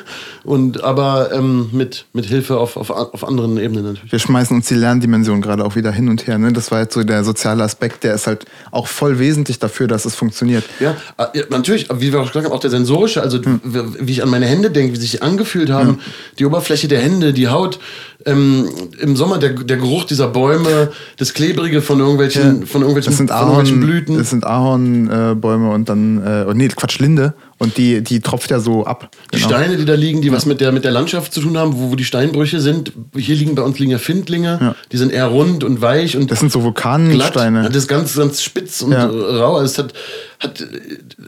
[0.43, 4.11] Und aber ähm, mit, mit Hilfe auf, auf, auf anderen Ebenen natürlich.
[4.11, 6.37] Wir schmeißen uns die Lerndimension gerade auch wieder hin und her.
[6.37, 6.53] Ne?
[6.53, 10.05] Das war jetzt so der soziale Aspekt, der ist halt auch voll wesentlich dafür, dass
[10.05, 10.63] es funktioniert.
[10.79, 13.59] Ja, äh, natürlich, wie wir auch gesagt haben, auch der sensorische, also hm.
[13.63, 15.99] wie ich an meine Hände denke, wie sie sich angefühlt haben, hm.
[16.39, 17.79] die Oberfläche der Hände, die Haut,
[18.27, 22.65] ähm, im Sommer der, der Geruch dieser Bäume, das Klebrige von irgendwelchen, ja.
[22.65, 24.17] von irgendwelchen, das sind Ahorn, irgendwelchen Blüten.
[24.17, 27.33] Das sind Ahornbäume äh, und dann, äh, nee, Quatsch, Linde.
[27.59, 29.09] Und die, die tropft ja so ab.
[29.33, 29.49] Die genau.
[29.49, 31.91] Steine, die da liegen, die was mit der, mit der Landschaft zu tun haben, wo,
[31.91, 32.91] wo die Steinbrüche sind.
[33.15, 34.59] Hier liegen bei uns liegen ja Findlinge.
[34.61, 34.75] Ja.
[34.91, 36.29] Die sind eher rund und weich und.
[36.29, 37.63] Das sind so Vulkansteine.
[37.63, 39.07] Das ist ganz, ganz spitz und ja.
[39.07, 39.55] rau.
[39.55, 39.93] Also es hat,
[40.39, 40.67] hat,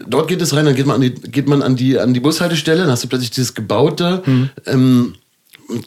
[0.07, 2.19] dort geht es rein, dann geht man an die, geht man an die, an die
[2.19, 4.49] Bushaltestelle, dann hast du plötzlich dieses gebaute, mhm.
[4.67, 5.15] ähm,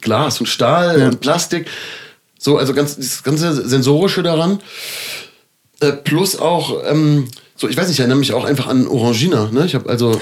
[0.01, 1.09] Glas und Stahl ja.
[1.09, 1.69] und Plastik.
[2.39, 4.61] So, also ganz, das ganze Sensorische daran.
[5.81, 9.49] Äh, plus auch, ähm, so, ich weiß nicht, ich erinnere mich auch einfach an Orangina.
[9.53, 9.65] Ne?
[9.67, 10.19] Ich habe also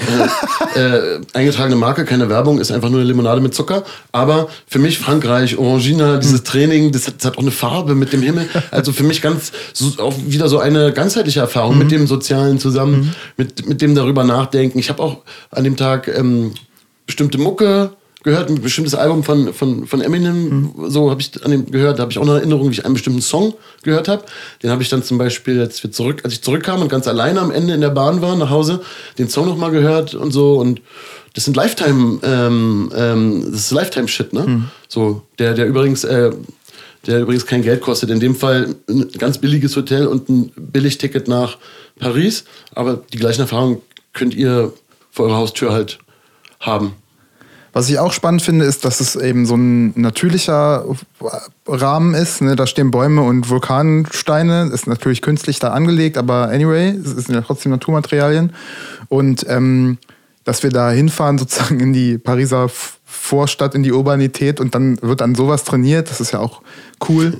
[0.75, 3.83] äh, äh, eingetragene Marke, keine Werbung, ist einfach nur eine Limonade mit Zucker.
[4.11, 8.13] Aber für mich Frankreich, Orangina, dieses Training, das hat, das hat auch eine Farbe mit
[8.13, 8.47] dem Himmel.
[8.69, 11.79] Also für mich ganz so, auch wieder so eine ganzheitliche Erfahrung mhm.
[11.79, 13.15] mit dem Sozialen zusammen, mhm.
[13.37, 14.77] mit, mit dem darüber nachdenken.
[14.77, 16.53] Ich habe auch an dem Tag ähm,
[17.07, 17.93] bestimmte Mucke
[18.23, 20.89] gehört, ein bestimmtes Album von, von, von Eminem, mhm.
[20.89, 22.93] so habe ich an dem gehört, da habe ich auch eine Erinnerung, wie ich einen
[22.93, 24.23] bestimmten Song gehört habe.
[24.61, 27.39] Den habe ich dann zum Beispiel, als wir zurück, als ich zurückkam und ganz alleine
[27.39, 28.81] am Ende in der Bahn war, nach Hause,
[29.17, 30.81] den Song nochmal gehört und so und
[31.33, 34.45] das sind Lifetime, ähm, ähm, das ist Lifetime-Shit, ne?
[34.47, 34.67] Mhm.
[34.87, 36.31] So, der, der übrigens, äh,
[37.07, 38.09] der übrigens kein Geld kostet.
[38.09, 41.57] In dem Fall ein ganz billiges Hotel und ein Billigticket nach
[41.99, 42.43] Paris.
[42.75, 43.81] Aber die gleichen Erfahrungen
[44.13, 44.73] könnt ihr
[45.09, 45.99] vor eurer Haustür halt
[46.59, 46.93] haben.
[47.73, 50.85] Was ich auch spannend finde, ist, dass es eben so ein natürlicher
[51.65, 52.41] Rahmen ist.
[52.41, 52.55] Ne?
[52.55, 54.69] Da stehen Bäume und Vulkansteine.
[54.73, 58.51] Ist natürlich künstlich da angelegt, aber anyway, es sind ja trotzdem Naturmaterialien.
[59.07, 59.97] Und ähm,
[60.43, 62.69] dass wir da hinfahren, sozusagen in die Pariser
[63.05, 66.61] Vorstadt, in die Urbanität und dann wird dann sowas trainiert, das ist ja auch
[67.07, 67.37] cool.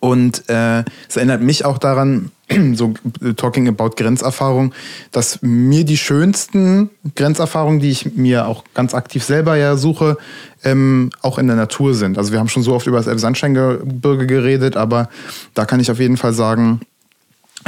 [0.00, 2.30] Und äh, es erinnert mich auch daran,
[2.74, 4.72] so äh, talking about Grenzerfahrung,
[5.12, 10.16] dass mir die schönsten Grenzerfahrungen, die ich mir auch ganz aktiv selber ja suche,
[10.64, 12.18] ähm, auch in der Natur sind.
[12.18, 15.10] Also wir haben schon so oft über das Elbsandsteingebirge geredet, aber
[15.54, 16.80] da kann ich auf jeden Fall sagen,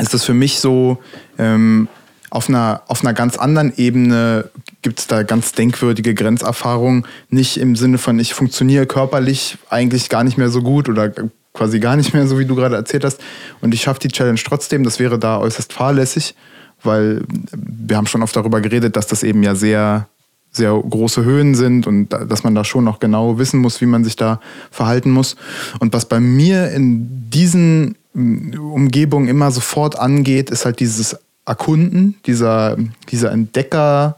[0.01, 0.99] ist das für mich so,
[1.38, 1.88] ähm,
[2.31, 4.49] auf einer, auf einer ganz anderen Ebene
[4.81, 7.07] gibt es da ganz denkwürdige Grenzerfahrungen.
[7.29, 11.12] Nicht im Sinne von, ich funktioniere körperlich eigentlich gar nicht mehr so gut oder
[11.52, 13.20] quasi gar nicht mehr, so wie du gerade erzählt hast.
[13.60, 14.84] Und ich schaffe die Challenge trotzdem.
[14.84, 16.34] Das wäre da äußerst fahrlässig,
[16.82, 20.08] weil wir haben schon oft darüber geredet, dass das eben ja sehr,
[20.50, 24.04] sehr große Höhen sind und dass man da schon noch genau wissen muss, wie man
[24.04, 25.36] sich da verhalten muss.
[25.78, 32.16] Und was bei mir in diesen mm, Umgebungen immer sofort angeht, ist halt dieses Erkunden,
[32.26, 32.76] dieser,
[33.10, 34.16] dieser Entdeckergeist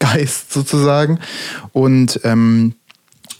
[0.52, 1.18] sozusagen.
[1.72, 2.74] Und ähm,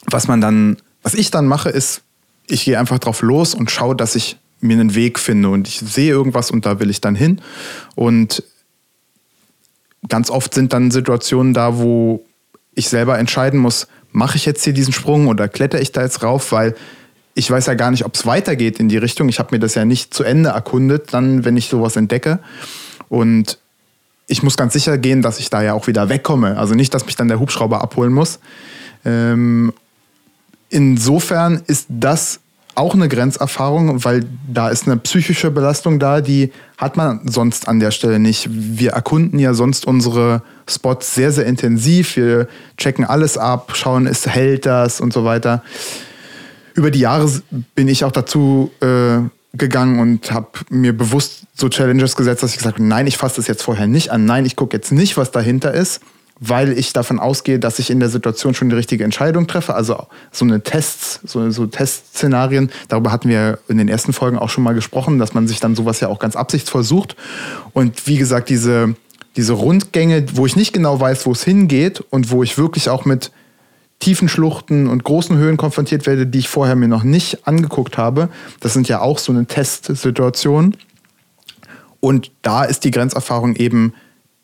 [0.06, 2.02] was man dann, was ich dann mache, ist
[2.46, 5.81] ich gehe einfach drauf los und schaue, dass ich mir einen Weg finde und ich
[5.81, 7.40] sehe irgendwas und da will ich dann hin.
[7.94, 8.42] Und
[10.09, 12.24] ganz oft sind dann Situationen da, wo
[12.74, 16.22] ich selber entscheiden muss, mache ich jetzt hier diesen Sprung oder kletter ich da jetzt
[16.22, 16.74] rauf, weil
[17.35, 19.28] ich weiß ja gar nicht, ob es weitergeht in die Richtung.
[19.28, 22.40] Ich habe mir das ja nicht zu Ende erkundet, dann, wenn ich sowas entdecke.
[23.09, 23.59] Und
[24.26, 26.59] ich muss ganz sicher gehen, dass ich da ja auch wieder wegkomme.
[26.59, 28.38] Also nicht, dass mich dann der Hubschrauber abholen muss.
[29.05, 29.72] Ähm,
[30.72, 32.40] insofern ist das
[32.74, 37.80] auch eine Grenzerfahrung, weil da ist eine psychische Belastung da, die hat man sonst an
[37.80, 38.48] der Stelle nicht.
[38.50, 42.16] Wir erkunden ja sonst unsere Spots sehr, sehr intensiv.
[42.16, 45.62] Wir checken alles ab, schauen, ist hält das und so weiter.
[46.74, 47.30] Über die Jahre
[47.74, 49.18] bin ich auch dazu äh,
[49.52, 53.37] gegangen und habe mir bewusst so Challenges gesetzt, dass ich gesagt habe, nein, ich fasse
[53.37, 56.00] das jetzt vorher nicht an, nein, ich gucke jetzt nicht, was dahinter ist,
[56.44, 59.74] weil ich davon ausgehe, dass ich in der Situation schon die richtige Entscheidung treffe.
[59.74, 64.50] Also so eine Tests, so, so Testszenarien, darüber hatten wir in den ersten Folgen auch
[64.50, 67.14] schon mal gesprochen, dass man sich dann sowas ja auch ganz absichtsvoll sucht.
[67.74, 68.96] Und wie gesagt, diese,
[69.37, 73.05] diese Rundgänge, wo ich nicht genau weiß, wo es hingeht und wo ich wirklich auch
[73.05, 73.31] mit
[74.00, 78.31] tiefen Schluchten und großen Höhen konfrontiert werde, die ich vorher mir noch nicht angeguckt habe,
[78.59, 80.76] das sind ja auch so eine Testsituation.
[82.00, 83.94] Und da ist die Grenzerfahrung eben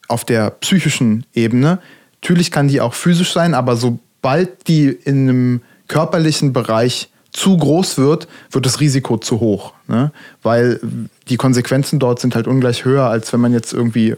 [0.08, 1.78] auf der psychischen Ebene.
[2.20, 7.98] Natürlich kann die auch physisch sein, aber sobald die in einem körperlichen Bereich zu groß
[7.98, 9.74] wird, wird das Risiko zu hoch.
[9.86, 10.10] Ne?
[10.42, 10.80] Weil
[11.28, 14.16] die Konsequenzen dort sind halt ungleich höher, als wenn man jetzt irgendwie,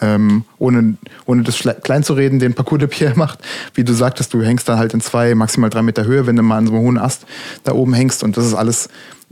[0.00, 0.94] ähm, ohne,
[1.26, 3.40] ohne das klein zu reden, den Parcours de Pierre macht.
[3.74, 6.42] Wie du sagtest, du hängst dann halt in zwei, maximal drei Meter Höhe, wenn du
[6.42, 7.26] mal an so einem hohen Ast
[7.64, 8.22] da oben hängst.
[8.22, 8.88] Und das ist alles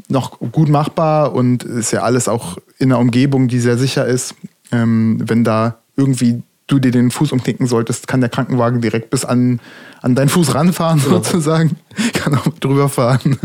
[0.08, 4.34] noch gut machbar und ist ja alles auch in einer Umgebung, die sehr sicher ist
[4.72, 9.24] ähm, wenn da irgendwie du dir den Fuß umknicken solltest, kann der Krankenwagen direkt bis
[9.24, 9.60] an,
[10.02, 11.10] an deinen Fuß ranfahren, ja.
[11.10, 11.76] sozusagen.
[12.12, 13.38] Kann auch drüber fahren.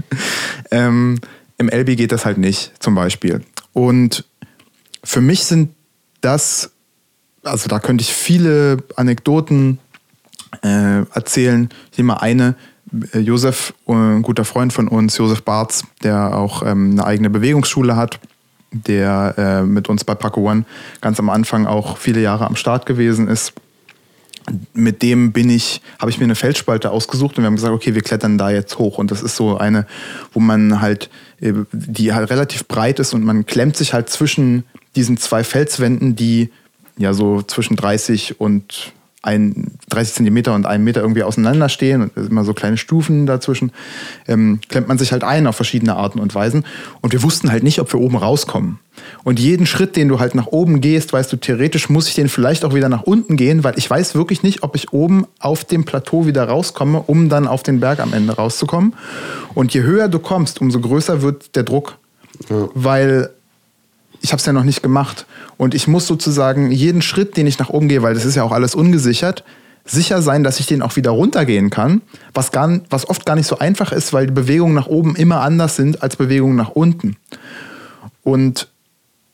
[0.71, 1.19] Ähm,
[1.57, 3.41] Im LB geht das halt nicht, zum Beispiel.
[3.73, 4.25] Und
[5.03, 5.69] für mich sind
[6.21, 6.71] das,
[7.43, 9.79] also da könnte ich viele Anekdoten
[10.63, 11.69] äh, erzählen.
[11.91, 12.55] Ich nehme mal eine.
[13.13, 17.29] Äh, Josef, äh, ein guter Freund von uns, Josef Barz, der auch ähm, eine eigene
[17.29, 18.19] Bewegungsschule hat,
[18.71, 20.65] der äh, mit uns bei Paco One
[21.01, 23.53] ganz am Anfang auch viele Jahre am Start gewesen ist.
[24.73, 27.93] Mit dem bin ich, habe ich mir eine Felsspalte ausgesucht und wir haben gesagt, okay,
[27.93, 28.97] wir klettern da jetzt hoch.
[28.97, 29.85] Und das ist so eine,
[30.33, 31.09] wo man halt,
[31.41, 34.63] äh, die halt relativ breit ist und man klemmt sich halt zwischen
[34.95, 36.49] diesen zwei Felswänden, die
[36.97, 42.17] ja so zwischen 30 und ein 30 Zentimeter und einen Meter irgendwie auseinander stehen und
[42.17, 43.71] immer so kleine Stufen dazwischen,
[44.27, 46.65] ähm, klemmt man sich halt ein auf verschiedene Arten und Weisen.
[47.01, 48.79] Und wir wussten halt nicht, ob wir oben rauskommen.
[49.23, 52.29] Und jeden Schritt, den du halt nach oben gehst, weißt du, theoretisch muss ich den
[52.29, 55.65] vielleicht auch wieder nach unten gehen, weil ich weiß wirklich nicht, ob ich oben auf
[55.65, 58.95] dem Plateau wieder rauskomme, um dann auf den Berg am Ende rauszukommen.
[59.53, 61.97] Und je höher du kommst, umso größer wird der Druck.
[62.49, 62.69] Ja.
[62.73, 63.29] Weil
[64.21, 65.25] ich habe es ja noch nicht gemacht.
[65.57, 68.43] Und ich muss sozusagen jeden Schritt, den ich nach oben gehe, weil das ist ja
[68.43, 69.43] auch alles ungesichert,
[69.85, 72.01] sicher sein, dass ich den auch wieder runtergehen kann,
[72.33, 75.41] was, gar, was oft gar nicht so einfach ist, weil die Bewegungen nach oben immer
[75.41, 77.17] anders sind als Bewegungen nach unten.
[78.23, 78.67] Und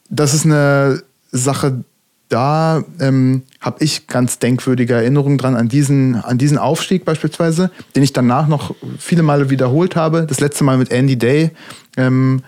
[0.10, 1.84] das ist eine Sache,
[2.30, 8.04] da ähm, habe ich ganz denkwürdige Erinnerungen dran an diesen, an diesen Aufstieg beispielsweise, den
[8.04, 10.26] ich danach noch viele Male wiederholt habe.
[10.28, 11.52] Das letzte Mal mit Andy Day,
[11.96, 12.42] ähm,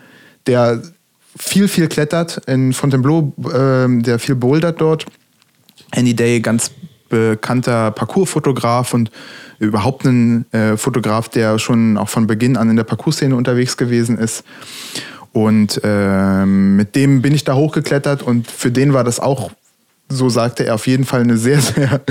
[0.47, 0.81] der
[1.37, 5.05] viel, viel klettert in Fontainebleau, äh, der viel bouldert dort.
[5.91, 6.71] Andy Day, ganz
[7.09, 9.11] bekannter Parcoursfotograf und
[9.57, 14.17] überhaupt ein äh, Fotograf, der schon auch von Beginn an in der Parcoursszene unterwegs gewesen
[14.17, 14.43] ist.
[15.33, 19.51] Und äh, mit dem bin ich da hochgeklettert und für den war das auch,
[20.07, 22.01] so sagte er, auf jeden Fall eine sehr, sehr,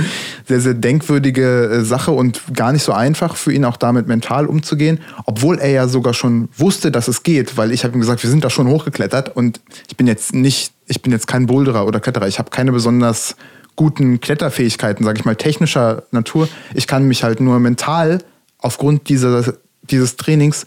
[0.48, 4.46] sehr, sehr denkwürdige äh, Sache und gar nicht so einfach für ihn auch damit mental
[4.46, 8.22] umzugehen, obwohl er ja sogar schon wusste, dass es geht, weil ich habe ihm gesagt,
[8.22, 11.86] wir sind da schon hochgeklettert und ich bin jetzt nicht, ich bin jetzt kein Boulderer
[11.86, 13.36] oder Kletterer, ich habe keine besonders
[13.76, 16.48] guten Kletterfähigkeiten, sage ich mal, technischer Natur.
[16.74, 18.18] Ich kann mich halt nur mental
[18.58, 20.64] aufgrund dieser, dieses Trainings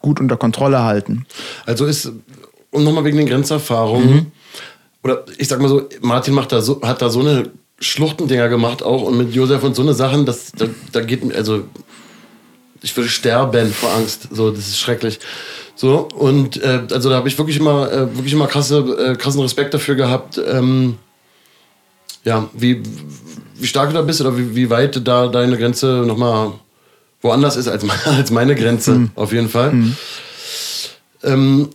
[0.00, 1.26] gut unter Kontrolle halten.
[1.66, 2.12] Also ist,
[2.70, 4.26] und nochmal wegen den Grenzerfahrungen, mhm.
[5.02, 8.82] oder ich sag mal so, Martin macht da so, hat da so eine Schluchtendinger gemacht
[8.82, 11.64] auch und mit Josef und so eine Sachen, das, da, da geht, also
[12.82, 15.18] ich würde sterben vor Angst, so, das ist schrecklich.
[15.74, 19.40] So, und äh, also da habe ich wirklich immer, äh, wirklich immer krasse, äh, krassen
[19.40, 20.96] Respekt dafür gehabt, ähm,
[22.24, 22.82] ja, wie,
[23.54, 26.52] wie stark du da bist oder wie, wie weit da deine Grenze nochmal
[27.22, 29.10] woanders ist als, als meine Grenze, mhm.
[29.14, 29.72] auf jeden Fall.
[29.72, 29.96] Mhm.
[31.22, 31.68] Ähm,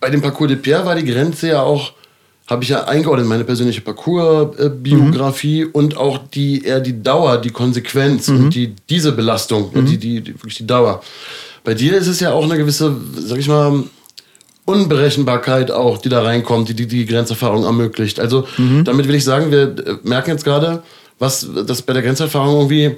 [0.00, 1.92] bei dem Parcours de Pierre war die Grenze ja auch,
[2.48, 5.70] habe ich ja eingeordnet, meine persönliche Parcours-Biografie mhm.
[5.72, 8.50] und auch die, eher die Dauer, die Konsequenz und mhm.
[8.50, 9.86] die, diese Belastung, die, mhm.
[9.86, 11.02] die, die, wirklich die Dauer.
[11.62, 13.84] Bei dir ist es ja auch eine gewisse, sag ich mal,
[14.64, 18.18] Unberechenbarkeit auch, die da reinkommt, die die, die Grenzerfahrung ermöglicht.
[18.18, 18.84] Also mhm.
[18.84, 20.82] damit will ich sagen, wir äh, merken jetzt gerade,
[21.18, 22.96] was das bei der Grenzerfahrung irgendwie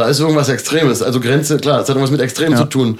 [0.00, 1.02] da ist irgendwas Extremes.
[1.02, 2.58] Also Grenze, klar, es hat irgendwas mit Extrem ja.
[2.58, 2.98] zu tun.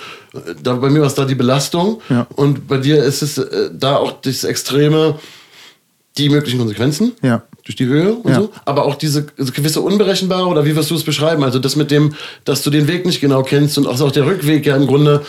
[0.63, 2.27] Da, bei mir war es da die Belastung ja.
[2.37, 5.19] und bei dir ist es äh, da auch das Extreme,
[6.19, 7.43] die möglichen Konsequenzen ja.
[7.65, 11.05] durch die Höhe und so, aber auch diese gewisse Unberechenbare oder wie wirst du es
[11.05, 11.43] beschreiben?
[11.43, 14.67] Also das mit dem, dass du den Weg nicht genau kennst und auch der Rückweg
[14.67, 15.25] ja im Grunde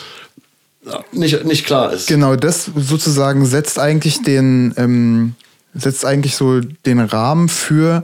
[1.13, 2.07] nicht, nicht klar ist.
[2.07, 5.36] Genau, das sozusagen setzt eigentlich den, ähm,
[5.74, 8.03] setzt eigentlich so den Rahmen für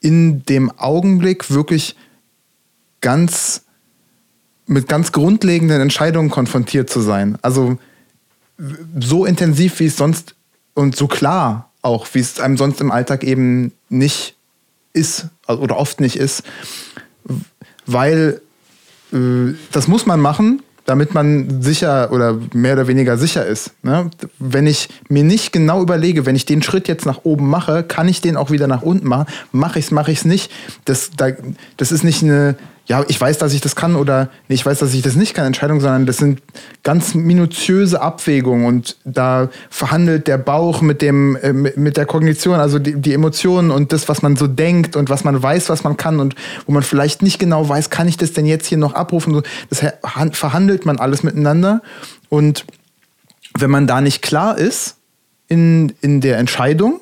[0.00, 1.96] in dem Augenblick wirklich
[3.00, 3.62] ganz
[4.66, 7.38] mit ganz grundlegenden Entscheidungen konfrontiert zu sein.
[7.42, 7.78] Also
[9.00, 10.36] so intensiv, wie es sonst
[10.74, 14.36] und so klar auch, wie es einem sonst im Alltag eben nicht
[14.92, 16.44] ist oder oft nicht ist,
[17.86, 18.40] weil
[19.12, 23.72] äh, das muss man machen, damit man sicher oder mehr oder weniger sicher ist.
[23.82, 24.10] Ne?
[24.38, 28.08] Wenn ich mir nicht genau überlege, wenn ich den Schritt jetzt nach oben mache, kann
[28.08, 29.26] ich den auch wieder nach unten machen?
[29.52, 30.52] Mache ich es, mache ich es nicht?
[30.84, 31.30] Das, da,
[31.76, 32.56] das ist nicht eine
[32.90, 35.32] ja, ich weiß, dass ich das kann oder nee, ich weiß, dass ich das nicht
[35.32, 36.42] kann, Entscheidung, sondern das sind
[36.82, 42.80] ganz minutiöse Abwägungen und da verhandelt der Bauch mit dem, äh, mit der Kognition, also
[42.80, 45.96] die, die, Emotionen und das, was man so denkt und was man weiß, was man
[45.96, 46.34] kann und
[46.66, 49.40] wo man vielleicht nicht genau weiß, kann ich das denn jetzt hier noch abrufen?
[49.68, 49.84] Das
[50.32, 51.82] verhandelt man alles miteinander
[52.28, 52.64] und
[53.56, 54.96] wenn man da nicht klar ist
[55.46, 57.00] in, in der Entscheidung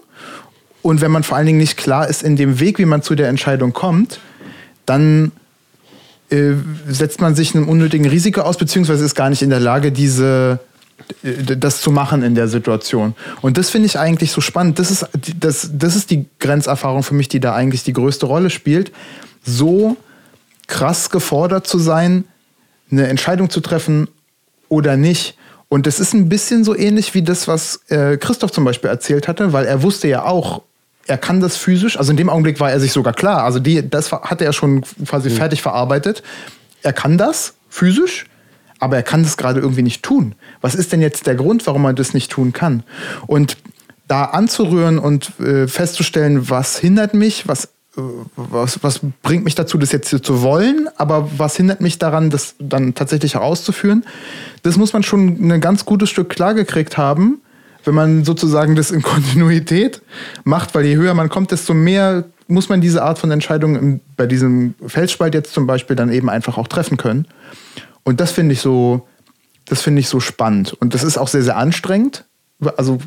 [0.83, 3.15] und wenn man vor allen Dingen nicht klar ist in dem Weg, wie man zu
[3.15, 4.21] der Entscheidung kommt,
[4.85, 5.33] dann
[6.31, 6.55] äh,
[6.89, 10.61] setzt man sich einem unnötigen Risiko aus, beziehungsweise ist gar nicht in der Lage, diese
[11.23, 13.15] äh, das zu machen in der Situation.
[13.41, 14.79] Und das finde ich eigentlich so spannend.
[14.79, 15.07] Das ist,
[15.39, 18.93] das, das ist die Grenzerfahrung für mich, die da eigentlich die größte Rolle spielt.
[19.45, 19.97] So
[20.67, 22.25] krass gefordert zu sein,
[22.91, 24.09] eine Entscheidung zu treffen
[24.69, 25.37] oder nicht.
[25.69, 29.29] Und das ist ein bisschen so ähnlich wie das, was äh, Christoph zum Beispiel erzählt
[29.29, 30.63] hatte, weil er wusste ja auch,
[31.09, 33.89] er kann das physisch, also in dem Augenblick war er sich sogar klar, also die,
[33.89, 35.35] das hatte er schon quasi mhm.
[35.35, 36.23] fertig verarbeitet.
[36.83, 38.27] Er kann das physisch,
[38.79, 40.35] aber er kann das gerade irgendwie nicht tun.
[40.61, 42.83] Was ist denn jetzt der Grund, warum er das nicht tun kann?
[43.27, 43.57] Und
[44.07, 47.65] da anzurühren und äh, festzustellen, was hindert mich, was,
[47.97, 48.01] äh,
[48.37, 52.55] was, was bringt mich dazu, das jetzt zu wollen, aber was hindert mich daran, das
[52.59, 54.05] dann tatsächlich herauszuführen,
[54.63, 57.41] das muss man schon ein ganz gutes Stück klargekriegt haben
[57.85, 60.03] wenn man sozusagen das in Kontinuität
[60.45, 64.27] macht, weil je höher man kommt, desto mehr muss man diese Art von Entscheidungen bei
[64.27, 67.27] diesem Felsspalt jetzt zum Beispiel dann eben einfach auch treffen können.
[68.05, 69.07] Und das finde ich so,
[69.67, 70.73] das finde ich so spannend.
[70.73, 72.25] Und das ist auch sehr, sehr anstrengend.
[72.77, 72.99] Also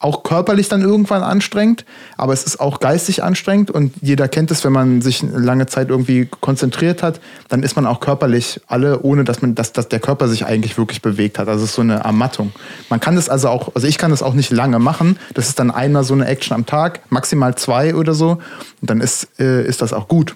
[0.00, 1.84] auch körperlich dann irgendwann anstrengend,
[2.16, 5.90] aber es ist auch geistig anstrengend und jeder kennt es, wenn man sich lange Zeit
[5.90, 10.00] irgendwie konzentriert hat, dann ist man auch körperlich alle, ohne dass man, dass, dass der
[10.00, 11.48] Körper sich eigentlich wirklich bewegt hat.
[11.48, 12.52] Also es ist so eine Ermattung.
[12.88, 15.18] Man kann das also auch, also ich kann das auch nicht lange machen.
[15.34, 18.38] Das ist dann einmal so eine Action am Tag, maximal zwei oder so.
[18.80, 20.34] Und dann ist, äh, ist das auch gut.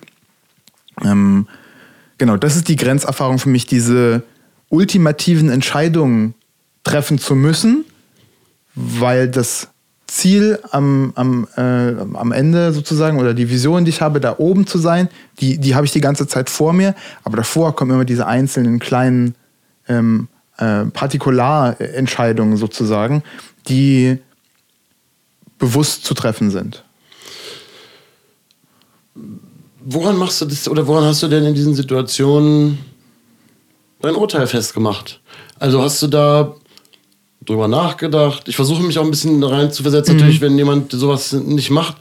[1.02, 1.48] Ähm,
[2.18, 4.24] genau, das ist die Grenzerfahrung für mich, diese
[4.68, 6.34] ultimativen Entscheidungen
[6.84, 7.86] treffen zu müssen
[8.74, 9.68] weil das
[10.06, 14.66] Ziel am, am, äh, am Ende sozusagen oder die Vision, die ich habe, da oben
[14.66, 15.08] zu sein,
[15.40, 16.94] die, die habe ich die ganze Zeit vor mir,
[17.24, 19.34] aber davor kommen immer diese einzelnen kleinen
[19.88, 23.22] ähm, äh, Partikularentscheidungen sozusagen,
[23.68, 24.18] die
[25.58, 26.84] bewusst zu treffen sind.
[29.80, 32.78] Woran machst du das oder woran hast du denn in diesen Situationen
[34.00, 35.20] dein Urteil festgemacht?
[35.58, 36.54] Also hast du da
[37.44, 38.48] drüber nachgedacht.
[38.48, 40.20] Ich versuche mich auch ein bisschen rein zu versetzen, mhm.
[40.20, 41.96] natürlich, wenn jemand sowas nicht macht.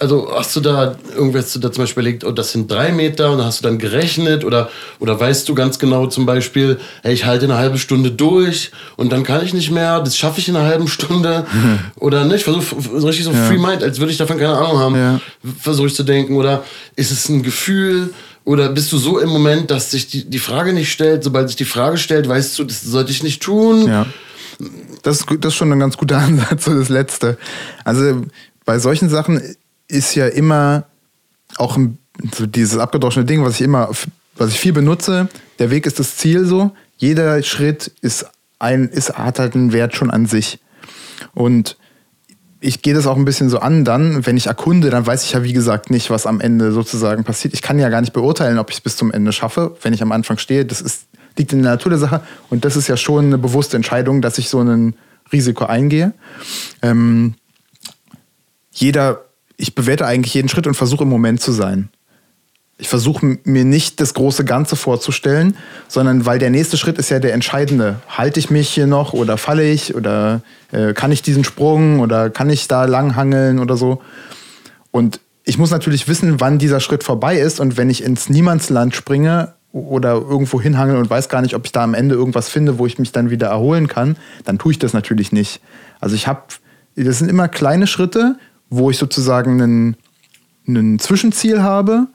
[0.00, 3.30] Also hast du da irgendwas du da zum Beispiel überlegt, oh, das sind drei Meter
[3.30, 4.68] und hast du dann gerechnet oder,
[4.98, 9.12] oder weißt du ganz genau zum Beispiel, hey, ich halte eine halbe Stunde durch und
[9.12, 11.46] dann kann ich nicht mehr, das schaffe ich in einer halben Stunde
[12.00, 12.42] oder nicht?
[12.42, 12.64] Versuche
[12.98, 13.44] so richtig so Ja.
[13.46, 15.20] Free Mind, als würde ich davon keine Ahnung haben, Ja.
[15.60, 16.64] versuche ich zu denken oder
[16.96, 18.12] ist es ein Gefühl
[18.44, 21.56] oder bist du so im Moment, dass sich die, die Frage nicht stellt, sobald sich
[21.56, 23.86] die Frage stellt, weißt du, das sollte ich nicht tun?
[23.86, 24.06] Ja.
[25.02, 27.38] Das das ist schon ein ganz guter Ansatz, so das Letzte.
[27.84, 28.22] Also
[28.64, 29.40] bei solchen Sachen
[29.88, 30.84] ist ja immer
[31.56, 31.78] auch
[32.34, 33.90] so dieses abgedroschene Ding, was ich immer,
[34.36, 35.28] was ich viel benutze,
[35.58, 36.72] der Weg ist das Ziel so.
[36.96, 38.26] Jeder Schritt ist
[38.58, 40.60] ein, ist, hat halt einen Wert schon an sich.
[41.34, 41.76] Und
[42.60, 45.32] ich gehe das auch ein bisschen so an dann, wenn ich erkunde, dann weiß ich
[45.32, 47.52] ja wie gesagt nicht, was am Ende sozusagen passiert.
[47.52, 50.02] Ich kann ja gar nicht beurteilen, ob ich es bis zum Ende schaffe, wenn ich
[50.02, 50.64] am Anfang stehe.
[50.64, 51.06] Das ist,
[51.36, 54.38] liegt in der Natur der Sache und das ist ja schon eine bewusste Entscheidung, dass
[54.38, 54.94] ich so ein
[55.32, 56.12] Risiko eingehe.
[56.82, 57.34] Ähm,
[58.70, 59.24] jeder,
[59.56, 61.88] ich bewerte eigentlich jeden Schritt und versuche im Moment zu sein.
[62.76, 65.56] Ich versuche mir nicht das große Ganze vorzustellen,
[65.86, 68.00] sondern weil der nächste Schritt ist ja der entscheidende.
[68.08, 72.30] Halte ich mich hier noch oder falle ich oder äh, kann ich diesen Sprung oder
[72.30, 74.02] kann ich da langhangeln oder so.
[74.90, 78.96] Und ich muss natürlich wissen, wann dieser Schritt vorbei ist und wenn ich ins Niemandsland
[78.96, 82.78] springe oder irgendwo hinhangel und weiß gar nicht, ob ich da am Ende irgendwas finde,
[82.78, 85.60] wo ich mich dann wieder erholen kann, dann tue ich das natürlich nicht.
[85.98, 86.42] Also ich habe,
[86.94, 88.36] das sind immer kleine Schritte,
[88.70, 89.96] wo ich sozusagen
[90.66, 92.06] einen Zwischenziel habe,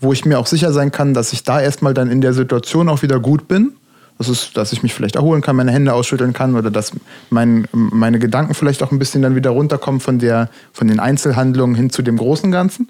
[0.00, 2.88] wo ich mir auch sicher sein kann, dass ich da erstmal dann in der Situation
[2.88, 3.72] auch wieder gut bin.
[4.16, 6.92] Das ist, dass ich mich vielleicht erholen kann, meine Hände ausschütteln kann oder dass
[7.28, 11.76] mein, meine Gedanken vielleicht auch ein bisschen dann wieder runterkommen von, der, von den Einzelhandlungen
[11.76, 12.88] hin zu dem großen Ganzen.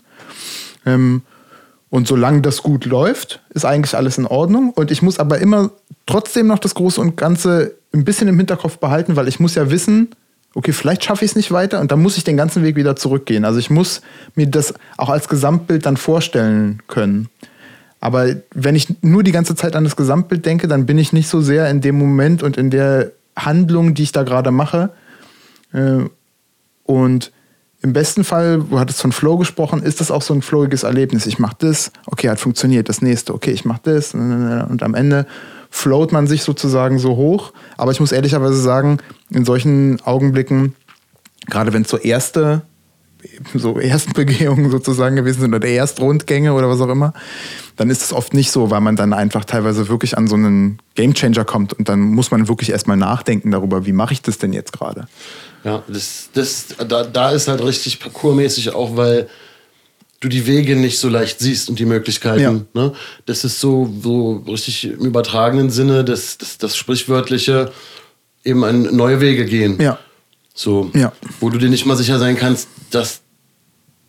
[0.87, 1.23] Ähm,
[1.95, 4.71] und solange das gut läuft, ist eigentlich alles in Ordnung.
[4.71, 5.71] Und ich muss aber immer
[6.07, 9.71] trotzdem noch das Große und Ganze ein bisschen im Hinterkopf behalten, weil ich muss ja
[9.71, 10.09] wissen,
[10.57, 12.97] okay, vielleicht schaffe ich es nicht weiter und dann muss ich den ganzen Weg wieder
[12.97, 13.45] zurückgehen.
[13.45, 14.03] Also ich muss
[14.35, 17.29] mir das auch als Gesamtbild dann vorstellen können.
[18.01, 21.29] Aber wenn ich nur die ganze Zeit an das Gesamtbild denke, dann bin ich nicht
[21.29, 24.91] so sehr in dem Moment und in der Handlung, die ich da gerade mache.
[25.73, 26.07] Äh,
[26.83, 27.31] Und
[27.85, 31.27] im besten Fall, du hattest von Flow gesprochen, ist das auch so ein flowiges Erlebnis.
[31.27, 35.27] Ich mache das, okay, hat funktioniert, das nächste, okay, ich mache das und am Ende
[35.69, 37.53] float man sich sozusagen so hoch.
[37.77, 40.75] Aber ich muss ehrlicherweise sagen, in solchen Augenblicken,
[41.47, 42.63] gerade wenn es so erste,
[43.55, 47.13] so Erstbegehungen sozusagen gewesen sind oder Erstrundgänge oder was auch immer,
[47.77, 50.79] dann ist es oft nicht so, weil man dann einfach teilweise wirklich an so einen
[50.95, 54.53] Gamechanger kommt und dann muss man wirklich erstmal nachdenken darüber, wie mache ich das denn
[54.53, 55.07] jetzt gerade.
[55.65, 59.29] Ja, das, das, da, da ist halt richtig parkourmäßig auch, weil
[60.21, 62.67] du die Wege nicht so leicht siehst und die Möglichkeiten.
[62.75, 62.93] Ne?
[63.27, 67.73] Das ist so, so richtig im übertragenen Sinne, das, das, das Sprichwörtliche,
[68.45, 69.81] eben an neue Wege gehen.
[69.81, 69.99] Ja.
[70.55, 71.13] So, Ja.
[71.41, 73.21] wo du dir nicht mal sicher sein kannst, dass,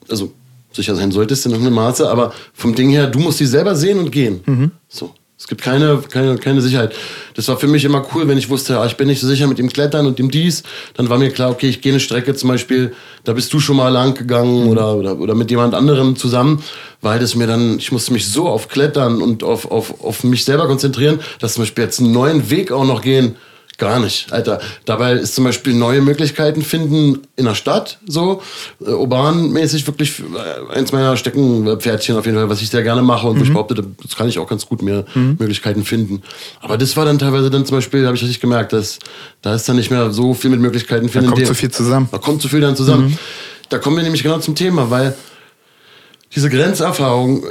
[0.10, 0.34] also
[0.72, 4.00] sicher sein solltest in irgendeinem Maße, aber vom Ding her, du musst die selber sehen
[4.00, 4.42] und gehen.
[4.46, 4.72] Mhm.
[4.88, 5.14] So.
[5.38, 6.96] Es gibt keine, keine, keine Sicherheit.
[7.36, 9.48] Das war für mich immer cool, wenn ich wusste, ah, ich bin nicht so sicher
[9.48, 10.64] mit dem Klettern und dem dies.
[10.94, 12.94] Dann war mir klar, okay, ich gehe eine Strecke zum Beispiel,
[13.26, 16.64] da bist du schon mal lang gegangen oder, oder, oder mit jemand anderem zusammen,
[17.02, 20.46] weil das mir dann, ich musste mich so auf Klettern und auf, auf, auf mich
[20.46, 23.36] selber konzentrieren, dass zum Beispiel jetzt einen neuen Weg auch noch gehen,
[23.78, 24.62] Gar nicht, Alter.
[24.86, 28.42] Dabei ist zum Beispiel neue Möglichkeiten finden in der Stadt, so
[28.80, 33.28] äh, urbanmäßig wirklich äh, eins meiner Steckenpferdchen auf jeden Fall, was ich sehr gerne mache
[33.28, 36.22] und wo ich behaupte, das kann ich auch ganz gut mir Möglichkeiten finden.
[36.62, 38.98] Aber das war dann teilweise dann zum Beispiel, habe ich richtig gemerkt, dass
[39.42, 41.28] da ist dann nicht mehr so viel mit Möglichkeiten finden.
[41.28, 42.08] kommt in dem- zu viel zusammen.
[42.12, 43.18] Da kommt zu viel dann zusammen.
[43.68, 45.16] Da kommen wir nämlich genau zum Thema, weil
[46.36, 47.46] diese Grenzerfahrung,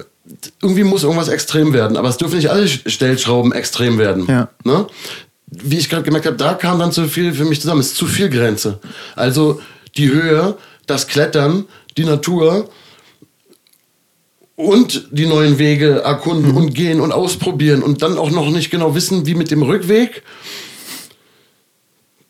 [0.63, 4.27] irgendwie muss irgendwas extrem werden, aber es dürfen nicht alle Stellschrauben extrem werden.
[4.27, 4.49] Ja.
[4.65, 4.87] Ne?
[5.63, 7.81] Wie ich gerade gemerkt habe, da kam dann zu viel für mich zusammen.
[7.81, 8.81] Es ist zu viel Grenze.
[9.17, 9.61] Also
[9.97, 12.69] die Höhe, das Klettern, die Natur
[14.57, 18.95] und die neuen Wege erkunden und gehen und ausprobieren und dann auch noch nicht genau
[18.95, 20.23] wissen, wie mit dem Rückweg.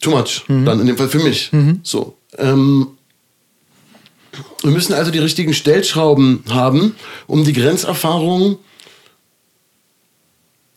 [0.01, 0.43] Too much.
[0.65, 1.51] Dann in dem Fall für mich.
[1.83, 2.17] So.
[2.37, 2.89] Ähm,
[4.63, 6.97] wir müssen also die richtigen Stellschrauben haben,
[7.27, 8.59] um die Grenzerfahrung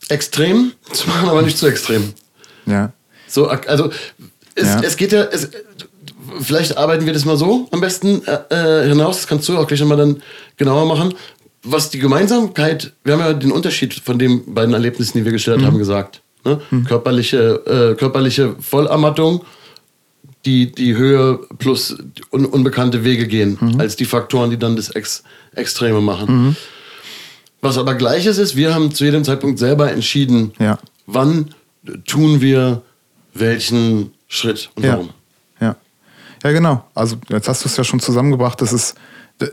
[0.08, 2.14] extrem zu machen, aber nicht zu extrem.
[2.70, 2.92] Ja.
[3.26, 3.90] So, also
[4.54, 4.80] es, Ja.
[4.82, 5.50] es geht ja, es,
[6.40, 9.66] vielleicht arbeiten wir das mal so am besten äh, äh, hinaus, das kannst du auch
[9.66, 10.22] gleich nochmal dann
[10.56, 11.14] genauer machen.
[11.62, 15.66] Was die Gemeinsamkeit, wir haben ja den Unterschied von den beiden Erlebnissen, die wir geschildert
[15.66, 16.20] haben, gesagt.
[16.44, 16.60] Ne?
[16.86, 19.44] Körperliche, äh, körperliche Vollermattung,
[20.46, 21.96] die, die Höhe plus
[22.32, 26.56] un, unbekannte Wege gehen, als die Faktoren, die dann das Ex, Extreme machen.
[27.60, 30.78] Was aber gleiches ist, wir haben zu jedem Zeitpunkt selber entschieden, Ja.
[31.06, 31.54] wann
[32.06, 32.82] tun wir
[33.34, 34.92] welchen Schritt und Ja.
[34.94, 35.10] warum.
[35.60, 35.76] Ja.
[36.44, 36.84] Ja, genau.
[36.94, 38.60] Also jetzt hast du es ja schon zusammengebracht.
[38.60, 38.94] Das ist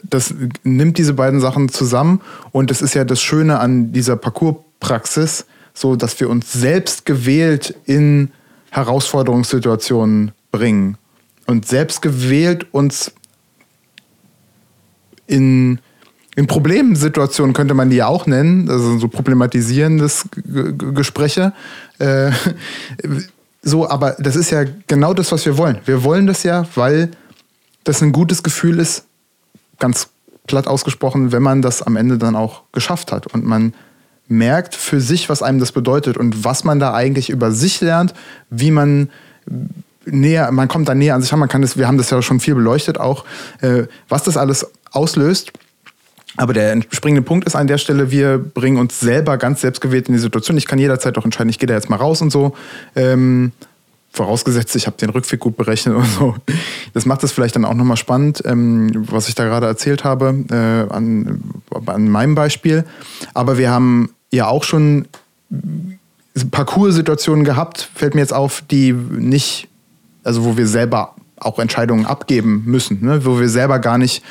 [0.03, 0.33] das
[0.63, 2.21] nimmt diese beiden Sachen zusammen
[2.51, 7.75] und das ist ja das Schöne an dieser Parcourspraxis, so dass wir uns selbst gewählt
[7.85, 8.31] in
[8.71, 10.97] Herausforderungssituationen bringen
[11.45, 13.13] und selbst gewählt uns
[15.27, 15.79] in,
[16.35, 20.27] in Problemsituationen könnte man die ja auch nennen, also so problematisierendes
[20.93, 21.53] Gespräche.
[21.99, 22.31] Äh,
[23.61, 25.79] so, aber das ist ja genau das, was wir wollen.
[25.85, 27.09] Wir wollen das ja, weil
[27.83, 29.05] das ein gutes Gefühl ist,
[29.79, 30.09] ganz
[30.47, 33.73] platt ausgesprochen, wenn man das am Ende dann auch geschafft hat und man
[34.27, 38.13] merkt für sich, was einem das bedeutet und was man da eigentlich über sich lernt,
[38.49, 39.09] wie man
[40.05, 42.39] näher, man kommt da näher an sich man kann das, wir haben das ja schon
[42.39, 43.25] viel beleuchtet auch,
[43.61, 45.51] äh, was das alles auslöst.
[46.37, 50.13] Aber der springende Punkt ist an der Stelle, wir bringen uns selber ganz selbstgewählt in
[50.13, 50.57] die Situation.
[50.57, 52.53] Ich kann jederzeit auch entscheiden, ich gehe da jetzt mal raus und so.
[52.95, 53.51] Ähm,
[54.11, 56.35] vorausgesetzt, ich habe den Rückweg gut berechnet und so.
[56.93, 60.45] Das macht es vielleicht dann auch nochmal spannend, ähm, was ich da gerade erzählt habe,
[60.49, 61.41] äh, an,
[61.85, 62.85] an meinem Beispiel.
[63.33, 65.07] Aber wir haben ja auch schon
[66.51, 69.67] Parcours-Situationen gehabt, fällt mir jetzt auf, die nicht,
[70.23, 73.25] also wo wir selber auch Entscheidungen abgeben müssen, ne?
[73.25, 74.23] wo wir selber gar nicht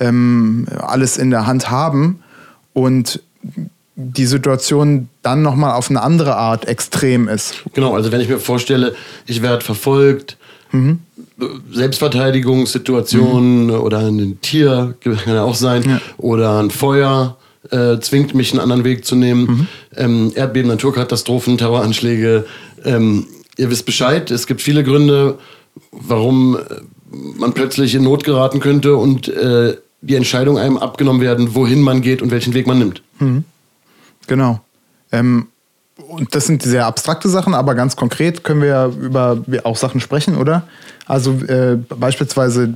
[0.00, 2.22] ähm, alles in der Hand haben
[2.72, 3.20] und
[3.94, 7.64] die Situation dann nochmal auf eine andere Art extrem ist.
[7.74, 8.94] Genau, also wenn ich mir vorstelle,
[9.26, 10.36] ich werde verfolgt,
[10.70, 11.00] mhm.
[11.72, 13.70] Selbstverteidigungssituation mhm.
[13.72, 16.00] oder ein Tier, kann ja auch sein, ja.
[16.16, 17.36] oder ein Feuer
[17.70, 19.66] äh, zwingt mich einen anderen Weg zu nehmen, mhm.
[19.96, 22.46] ähm, Erdbeben, Naturkatastrophen, Terroranschläge,
[22.84, 23.26] ähm,
[23.56, 25.38] ihr wisst Bescheid, es gibt viele Gründe,
[25.92, 26.60] warum äh,
[27.10, 32.02] man plötzlich in Not geraten könnte und äh, die Entscheidung einem abgenommen werden, wohin man
[32.02, 33.02] geht und welchen Weg man nimmt.
[33.18, 33.44] Mhm.
[34.26, 34.60] Genau.
[35.10, 35.48] Ähm,
[35.96, 40.00] und das sind sehr abstrakte Sachen, aber ganz konkret können wir ja über auch Sachen
[40.00, 40.62] sprechen, oder?
[41.06, 42.72] Also äh, beispielsweise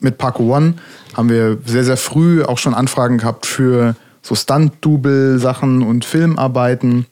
[0.00, 0.74] mit Parko One
[1.14, 7.06] haben wir sehr, sehr früh auch schon Anfragen gehabt für so Stunt-Double-Sachen und Filmarbeiten.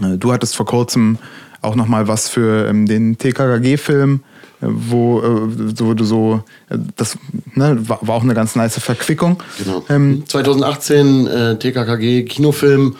[0.00, 1.18] Äh, du hattest vor kurzem
[1.64, 4.20] auch noch mal was für ähm, den TKKG-Film,
[4.60, 7.18] äh, wo, äh, so, so äh, das
[7.54, 9.42] ne, war, auch eine ganz nice Verquickung.
[9.58, 9.84] Genau.
[9.88, 12.96] Ähm, 2018 äh, TKKG Kinofilm.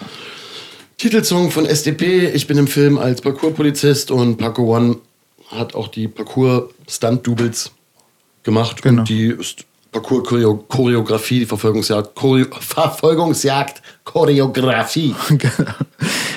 [0.99, 2.29] Titelsong von SDP.
[2.31, 4.97] Ich bin im Film als Parkour-Polizist und Paco One
[5.49, 7.73] hat auch die Parkour-Stunt-Doubles
[8.45, 9.01] gemacht genau.
[9.01, 9.35] und die
[9.95, 15.15] Parkour-Choreografie, die Verfolgungsjagd, Choreo Verfolgungsjagd, Choreografie.
[15.29, 15.73] genau.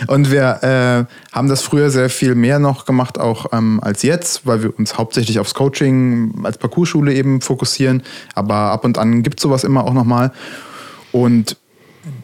[0.07, 4.45] Und wir äh, haben das früher sehr viel mehr noch gemacht, auch ähm, als jetzt,
[4.45, 8.03] weil wir uns hauptsächlich aufs Coaching als Parkourschule eben fokussieren.
[8.35, 10.31] Aber ab und an gibt es sowas immer auch nochmal.
[11.11, 11.57] Und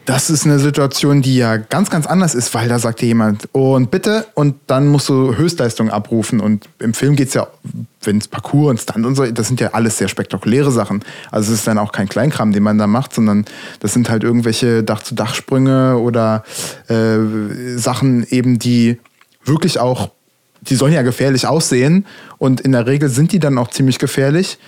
[0.04, 3.48] das ist eine Situation, die ja ganz, ganz anders ist, weil da sagt dir jemand,
[3.52, 6.40] oh, und bitte, und dann musst du Höchstleistung abrufen.
[6.40, 7.46] Und im Film geht es ja,
[8.02, 11.02] wenn es Parcours und Stunt und so, das sind ja alles sehr spektakuläre Sachen.
[11.30, 13.44] Also es ist dann auch kein Kleinkram, den man da macht, sondern
[13.80, 16.44] das sind halt irgendwelche Dach-zu-Dach-Sprünge oder
[16.88, 18.98] äh, Sachen eben, die
[19.44, 20.10] wirklich auch,
[20.60, 22.06] die sollen ja gefährlich aussehen.
[22.38, 24.58] Und in der Regel sind die dann auch ziemlich gefährlich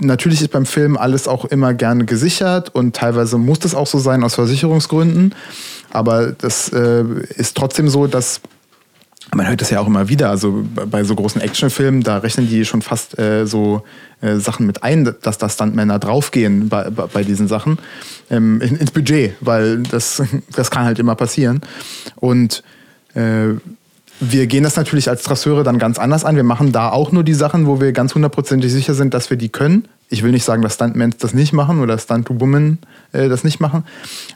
[0.00, 3.98] Natürlich ist beim Film alles auch immer gerne gesichert und teilweise muss das auch so
[3.98, 5.34] sein aus Versicherungsgründen.
[5.90, 7.04] Aber das äh,
[7.36, 8.40] ist trotzdem so, dass
[9.34, 10.30] man hört das ja auch immer wieder.
[10.30, 13.82] Also bei so großen Actionfilmen, da rechnen die schon fast äh, so
[14.20, 17.78] äh, Sachen mit ein, dass da Stuntmänner draufgehen bei, bei diesen Sachen
[18.30, 20.22] ähm, ins Budget, weil das,
[20.54, 21.60] das kann halt immer passieren.
[22.16, 22.62] Und
[23.14, 23.54] äh,
[24.20, 26.36] wir gehen das natürlich als Trasseure dann ganz anders an.
[26.36, 29.36] Wir machen da auch nur die Sachen, wo wir ganz hundertprozentig sicher sind, dass wir
[29.36, 29.88] die können.
[30.08, 32.78] Ich will nicht sagen, dass Stuntmen das nicht machen oder Stunt-Women
[33.12, 33.84] äh, das nicht machen,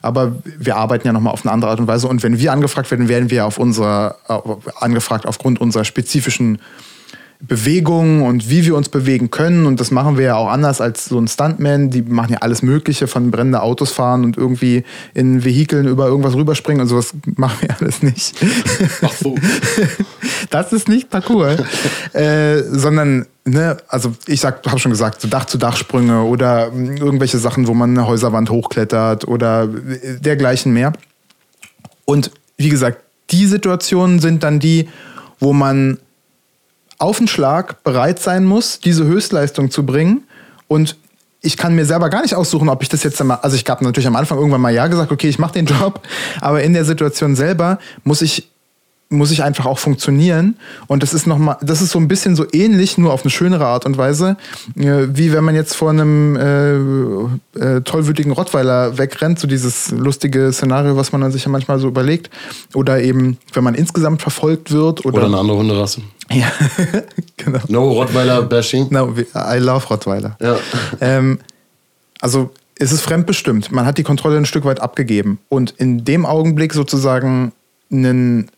[0.02, 2.08] aber wir arbeiten ja nochmal auf eine andere Art und Weise.
[2.08, 4.38] Und wenn wir angefragt werden, werden wir auf unserer, äh,
[4.80, 6.58] angefragt aufgrund unserer spezifischen
[7.42, 9.66] Bewegung und wie wir uns bewegen können.
[9.66, 11.90] Und das machen wir ja auch anders als so ein Stuntman.
[11.90, 14.84] Die machen ja alles Mögliche von brennende Autos fahren und irgendwie
[15.14, 18.34] in Vehikeln über irgendwas rüberspringen und sowas machen wir alles nicht.
[19.02, 19.34] Ach so.
[20.48, 21.60] Das ist nicht Parcours.
[22.12, 27.90] äh, sondern, ne, also ich habe schon gesagt, so Dach-zu-Dach-Sprünge oder irgendwelche Sachen, wo man
[27.90, 30.92] eine Häuserwand hochklettert oder dergleichen mehr.
[32.04, 32.98] Und wie gesagt,
[33.30, 34.88] die Situationen sind dann die,
[35.38, 35.98] wo man
[37.00, 40.24] auf den Schlag bereit sein muss, diese Höchstleistung zu bringen.
[40.68, 40.96] Und
[41.40, 43.82] ich kann mir selber gar nicht aussuchen, ob ich das jetzt mal, also ich habe
[43.82, 46.00] natürlich am Anfang irgendwann mal ja gesagt, okay, ich mache den Job,
[46.40, 48.50] aber in der Situation selber muss ich
[49.10, 50.56] muss ich einfach auch funktionieren.
[50.86, 53.30] Und das ist noch mal, das ist so ein bisschen so ähnlich, nur auf eine
[53.30, 54.36] schönere Art und Weise,
[54.76, 60.52] äh, wie wenn man jetzt vor einem äh, äh, tollwütigen Rottweiler wegrennt, so dieses lustige
[60.52, 62.30] Szenario, was man dann sich ja manchmal so überlegt.
[62.72, 65.04] Oder eben, wenn man insgesamt verfolgt wird.
[65.04, 66.00] Oder, oder eine andere Hunderasse.
[66.32, 66.46] Ja,
[67.36, 67.58] genau.
[67.66, 68.86] No Rottweiler-Bashing.
[68.90, 70.36] No, I love Rottweiler.
[70.40, 70.56] Ja.
[71.00, 71.40] Ähm,
[72.20, 73.72] also es ist fremdbestimmt.
[73.72, 75.40] Man hat die Kontrolle ein Stück weit abgegeben.
[75.48, 77.52] Und in dem Augenblick sozusagen
[77.90, 78.48] einen,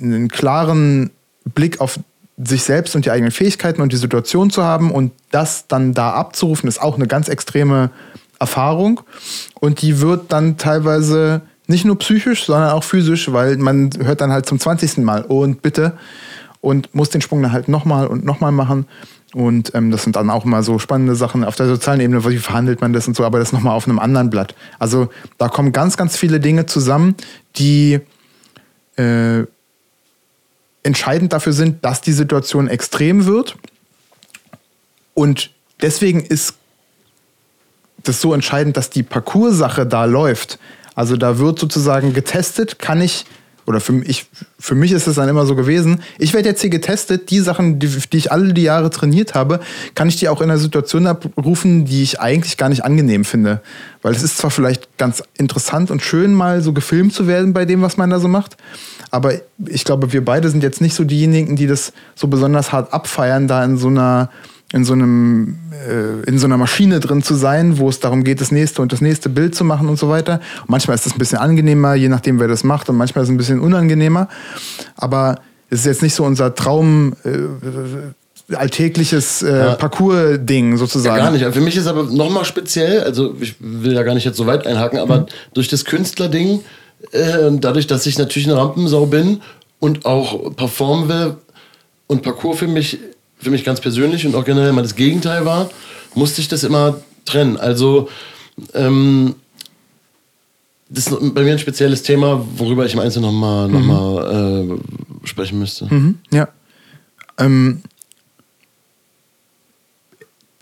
[0.00, 1.10] einen klaren
[1.54, 1.98] Blick auf
[2.42, 6.12] sich selbst und die eigenen Fähigkeiten und die Situation zu haben und das dann da
[6.12, 7.90] abzurufen, ist auch eine ganz extreme
[8.38, 9.00] Erfahrung.
[9.60, 14.32] Und die wird dann teilweise nicht nur psychisch, sondern auch physisch, weil man hört dann
[14.32, 14.98] halt zum 20.
[14.98, 15.92] Mal und bitte
[16.60, 18.86] und muss den Sprung dann halt nochmal und nochmal machen.
[19.34, 22.36] Und ähm, das sind dann auch immer so spannende Sachen auf der sozialen Ebene, wie
[22.36, 24.54] verhandelt man das und so, aber das nochmal auf einem anderen Blatt.
[24.78, 25.08] Also
[25.38, 27.14] da kommen ganz, ganz viele Dinge zusammen,
[27.56, 28.00] die
[28.96, 29.44] äh,
[30.82, 33.56] entscheidend dafür sind, dass die Situation extrem wird.
[35.14, 36.54] Und deswegen ist
[38.02, 40.58] das so entscheidend, dass die Parcoursache da läuft.
[40.94, 43.24] Also da wird sozusagen getestet, kann ich
[43.64, 44.26] oder für, ich,
[44.58, 47.78] für mich ist es dann immer so gewesen, ich werde jetzt hier getestet, die Sachen,
[47.78, 49.60] die, die, ich alle die Jahre trainiert habe,
[49.94, 53.60] kann ich die auch in einer Situation abrufen, die ich eigentlich gar nicht angenehm finde.
[54.02, 57.64] Weil es ist zwar vielleicht ganz interessant und schön, mal so gefilmt zu werden bei
[57.64, 58.56] dem, was man da so macht,
[59.12, 59.34] aber
[59.66, 63.46] ich glaube, wir beide sind jetzt nicht so diejenigen, die das so besonders hart abfeiern,
[63.46, 64.30] da in so einer
[64.72, 68.40] in so einem äh, in so einer Maschine drin zu sein, wo es darum geht,
[68.40, 70.40] das nächste und das nächste Bild zu machen und so weiter.
[70.62, 73.28] Und manchmal ist das ein bisschen angenehmer, je nachdem, wer das macht, und manchmal ist
[73.28, 74.28] es ein bisschen unangenehmer.
[74.96, 77.12] Aber es ist jetzt nicht so unser Traum.
[77.24, 79.74] Äh, alltägliches äh, ja.
[79.76, 81.16] Parcours-Ding sozusagen.
[81.16, 81.44] Ja, gar nicht.
[81.44, 84.66] Für mich ist aber nochmal speziell, also ich will ja gar nicht jetzt so weit
[84.66, 85.26] einhaken, aber mhm.
[85.54, 86.60] durch das Künstlerding,
[87.10, 89.40] äh, dadurch, dass ich natürlich eine Rampensau bin
[89.80, 91.36] und auch performen will
[92.06, 92.98] und Parcours für mich
[93.42, 95.68] für mich ganz persönlich und auch generell mal das Gegenteil war,
[96.14, 97.56] musste ich das immer trennen.
[97.56, 98.08] Also
[98.72, 99.34] ähm,
[100.88, 104.80] das ist bei mir ein spezielles Thema, worüber ich im Einzelnen nochmal noch mal, mhm.
[105.22, 105.92] äh, sprechen müsste.
[105.92, 106.48] Mhm, ja.
[107.38, 107.82] Ähm,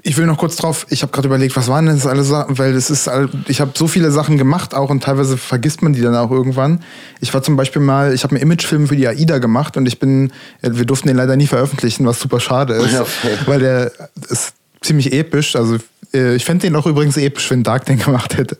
[0.03, 2.73] ich will noch kurz drauf, ich habe gerade überlegt, was waren denn das alles, weil
[2.73, 3.11] das ist,
[3.49, 6.81] ich habe so viele Sachen gemacht auch und teilweise vergisst man die dann auch irgendwann.
[7.21, 9.99] Ich war zum Beispiel mal, ich habe einen Imagefilm für die AIDA gemacht und ich
[9.99, 10.33] bin,
[10.63, 13.05] wir durften den leider nie veröffentlichen, was super schade ist, ja,
[13.47, 13.93] weil der
[14.29, 15.77] ist ziemlich episch, also
[16.13, 18.59] äh, ich fände den auch übrigens episch, wenn Dark den gemacht hätte.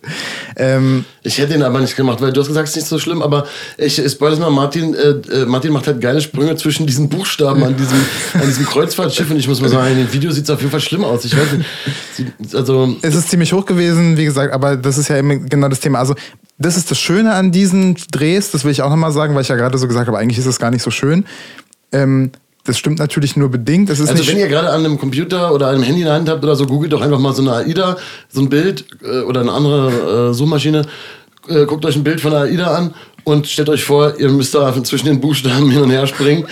[0.57, 2.99] Ähm, ich hätte ihn aber nicht gemacht, weil du hast gesagt, es ist nicht so
[2.99, 3.47] schlimm, aber
[3.77, 7.63] ich spoilere es mal, Martin, äh, äh, Martin macht halt geile Sprünge zwischen diesen Buchstaben
[7.63, 7.99] an diesem,
[8.35, 10.71] an diesem Kreuzfahrtschiff und ich muss mal sagen, in dem Video sieht es auf jeden
[10.71, 11.25] Fall schlimm aus.
[11.25, 12.55] Ich weiß nicht.
[12.55, 15.81] Also, es ist ziemlich hoch gewesen, wie gesagt, aber das ist ja immer genau das
[15.81, 15.99] Thema.
[15.99, 16.15] Also
[16.59, 19.49] das ist das Schöne an diesen Drehs, das will ich auch nochmal sagen, weil ich
[19.49, 21.25] ja gerade so gesagt habe, eigentlich ist es gar nicht so schön.
[21.91, 22.33] Ähm,
[22.71, 23.91] das stimmt natürlich nur bedingt.
[23.91, 26.55] also wenn ihr gerade an einem Computer oder einem Handy in der Hand habt oder
[26.55, 27.97] so, googelt doch einfach mal so eine AIDA,
[28.29, 30.87] so ein Bild äh, oder eine andere äh, Suchmaschine.
[31.49, 32.95] Äh, guckt euch ein Bild von der AIDA an
[33.25, 36.47] und stellt euch vor, ihr müsst da zwischen den Buchstaben hin und her springen.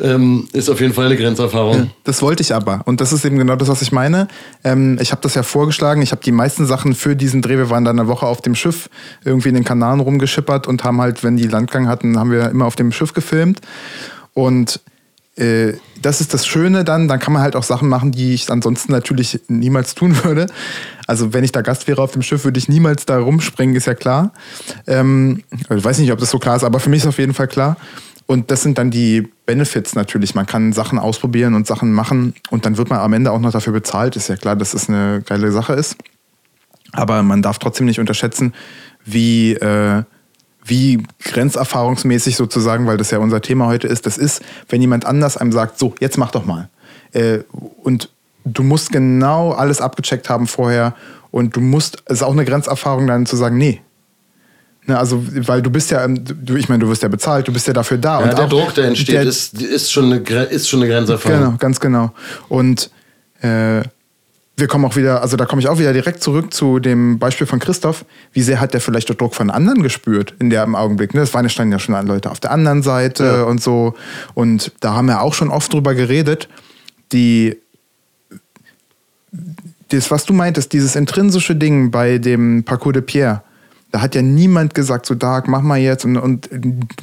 [0.00, 1.90] Ähm, ist auf jeden Fall eine Grenzerfahrung.
[2.04, 2.82] Das wollte ich aber.
[2.84, 4.28] Und das ist eben genau das, was ich meine.
[4.62, 6.02] Ähm, ich habe das ja vorgeschlagen.
[6.02, 8.54] Ich habe die meisten Sachen für diesen Dreh, wir waren dann eine Woche auf dem
[8.54, 8.88] Schiff,
[9.24, 12.66] irgendwie in den Kanaren rumgeschippert und haben halt, wenn die Landgang hatten, haben wir immer
[12.66, 13.60] auf dem Schiff gefilmt.
[14.34, 14.80] Und
[15.36, 18.50] äh, das ist das Schöne dann, dann kann man halt auch Sachen machen, die ich
[18.50, 20.46] ansonsten natürlich niemals tun würde.
[21.06, 23.86] Also wenn ich da Gast wäre auf dem Schiff, würde ich niemals da rumspringen, ist
[23.86, 24.32] ja klar.
[24.86, 25.42] Ähm,
[25.74, 27.48] ich weiß nicht, ob das so klar ist, aber für mich ist auf jeden Fall
[27.48, 27.76] klar.
[28.26, 30.34] Und das sind dann die Benefits natürlich.
[30.34, 33.52] Man kann Sachen ausprobieren und Sachen machen und dann wird man am Ende auch noch
[33.52, 34.16] dafür bezahlt.
[34.16, 35.96] Ist ja klar, dass es eine geile Sache ist.
[36.92, 38.54] Aber man darf trotzdem nicht unterschätzen,
[39.04, 40.04] wie äh,
[40.64, 45.36] wie grenzerfahrungsmäßig sozusagen, weil das ja unser Thema heute ist, das ist, wenn jemand anders
[45.36, 46.68] einem sagt, so, jetzt mach doch mal.
[47.12, 47.40] Äh,
[47.82, 48.10] und
[48.44, 50.94] du musst genau alles abgecheckt haben vorher
[51.30, 53.82] und du musst, es ist auch eine Grenzerfahrung dann zu sagen, nee.
[54.86, 57.66] Ne, also, weil du bist ja, du, ich meine, du wirst ja bezahlt, du bist
[57.66, 58.20] ja dafür da.
[58.20, 61.38] Ja, und der Druck, der entsteht, der, ist, ist, schon eine, ist schon eine Grenzerfahrung.
[61.38, 62.12] Genau, ganz genau.
[62.48, 62.90] Und
[63.40, 63.82] äh,
[64.56, 67.46] wir kommen auch wieder, also da komme ich auch wieder direkt zurück zu dem Beispiel
[67.46, 68.04] von Christoph.
[68.32, 71.12] Wie sehr hat der vielleicht den Druck von anderen gespürt in dem Augenblick?
[71.12, 71.20] Ne?
[71.20, 73.42] Das waren ja standen ja schon Leute auf der anderen Seite ja.
[73.44, 73.94] und so.
[74.34, 76.48] Und da haben wir auch schon oft drüber geredet.
[77.12, 77.56] Die,
[79.88, 83.42] das, was du meintest, dieses intrinsische Ding bei dem Parcours de Pierre,
[83.90, 86.04] da hat ja niemand gesagt, so Dark, mach mal jetzt.
[86.04, 86.48] Und, und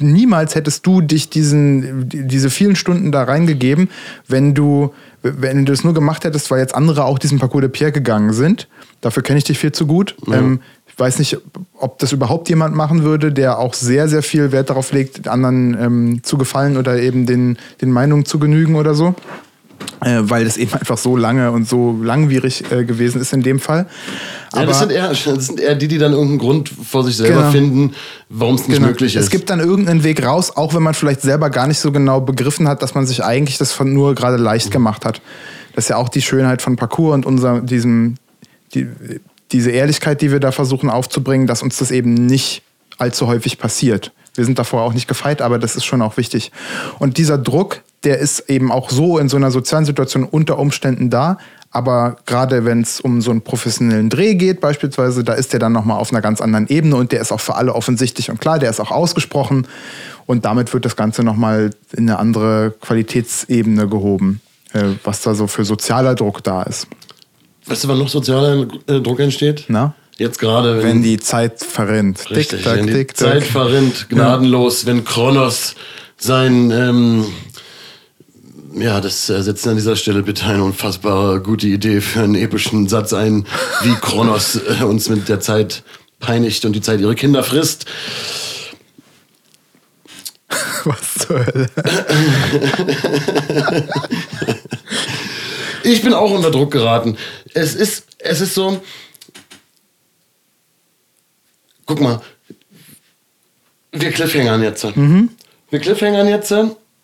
[0.00, 3.90] niemals hättest du dich diesen, diese vielen Stunden da reingegeben,
[4.28, 4.92] wenn du
[5.22, 8.32] wenn du das nur gemacht hättest, weil jetzt andere auch diesen Parcours de Pierre gegangen
[8.32, 8.68] sind.
[9.00, 10.16] Dafür kenne ich dich viel zu gut.
[10.26, 10.36] Ja.
[10.38, 11.38] Ähm, ich weiß nicht,
[11.78, 15.76] ob das überhaupt jemand machen würde, der auch sehr, sehr viel Wert darauf legt, anderen
[15.80, 19.14] ähm, zu gefallen oder eben den, den Meinungen zu genügen oder so
[20.00, 23.86] weil das eben einfach so lange und so langwierig äh, gewesen ist in dem Fall.
[24.52, 27.16] Aber ja, das sind, eher, das sind eher die, die dann irgendeinen Grund vor sich
[27.16, 27.50] selber genau.
[27.50, 27.94] finden,
[28.28, 28.88] warum es nicht genau.
[28.88, 29.24] möglich ist.
[29.24, 32.20] Es gibt dann irgendeinen Weg raus, auch wenn man vielleicht selber gar nicht so genau
[32.20, 34.72] begriffen hat, dass man sich eigentlich das von nur gerade leicht mhm.
[34.72, 35.22] gemacht hat.
[35.74, 38.16] Das ist ja auch die Schönheit von Parcours und unser, diesem,
[38.74, 38.88] die,
[39.52, 42.62] diese Ehrlichkeit, die wir da versuchen aufzubringen, dass uns das eben nicht
[42.98, 44.12] allzu häufig passiert.
[44.34, 46.52] Wir sind davor auch nicht gefeit, aber das ist schon auch wichtig.
[46.98, 51.10] Und dieser Druck, der ist eben auch so in so einer sozialen Situation unter Umständen
[51.10, 51.38] da.
[51.70, 55.72] Aber gerade wenn es um so einen professionellen Dreh geht, beispielsweise, da ist der dann
[55.72, 58.58] nochmal auf einer ganz anderen Ebene und der ist auch für alle offensichtlich und klar,
[58.58, 59.66] der ist auch ausgesprochen.
[60.26, 64.40] Und damit wird das Ganze nochmal in eine andere Qualitätsebene gehoben,
[64.74, 66.86] äh, was da so für sozialer Druck da ist.
[67.66, 69.64] Weißt du, wann noch sozialer äh, Druck entsteht?
[69.68, 69.94] Na?
[70.18, 72.30] Jetzt gerade, wenn, wenn die Zeit verrinnt.
[72.30, 74.88] Richtig, tick, tack, wenn die tick, Zeit verrinnt, gnadenlos, ja.
[74.88, 75.74] wenn Kronos
[76.18, 77.24] sein, ähm,
[78.74, 82.88] ja, das äh, setzt an dieser Stelle bitte eine unfassbare gute Idee für einen epischen
[82.88, 83.46] Satz ein,
[83.82, 85.82] wie Kronos äh, uns mit der Zeit
[86.18, 87.86] peinigt und die Zeit ihre Kinder frisst.
[90.84, 91.68] Was zur Hölle?
[95.84, 97.16] ich bin auch unter Druck geraten.
[97.54, 98.82] Es ist, es ist so.
[101.86, 102.20] Guck mal.
[103.92, 104.96] Wir cliffhangern jetzt.
[104.96, 105.30] Mhm.
[105.70, 106.54] Wir cliffhangern jetzt.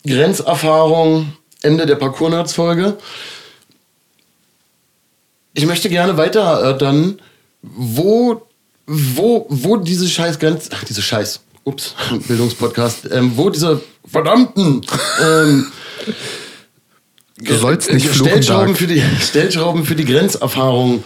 [0.06, 1.32] Grenzerfahrung,
[1.62, 2.98] Ende der Parcours-Nerds-Folge.
[5.54, 7.20] Ich möchte gerne weiter erörtern,
[7.62, 8.42] wo,
[8.86, 11.94] wo, wo diese scheiß Grenz, ach, diese scheiß, ups,
[12.28, 14.86] Bildungspodcast, ähm, wo diese verdammten
[15.20, 15.66] ähm,
[17.38, 21.04] du sollst nicht Stellschrauben, für die, Stellschrauben für die Grenzerfahrung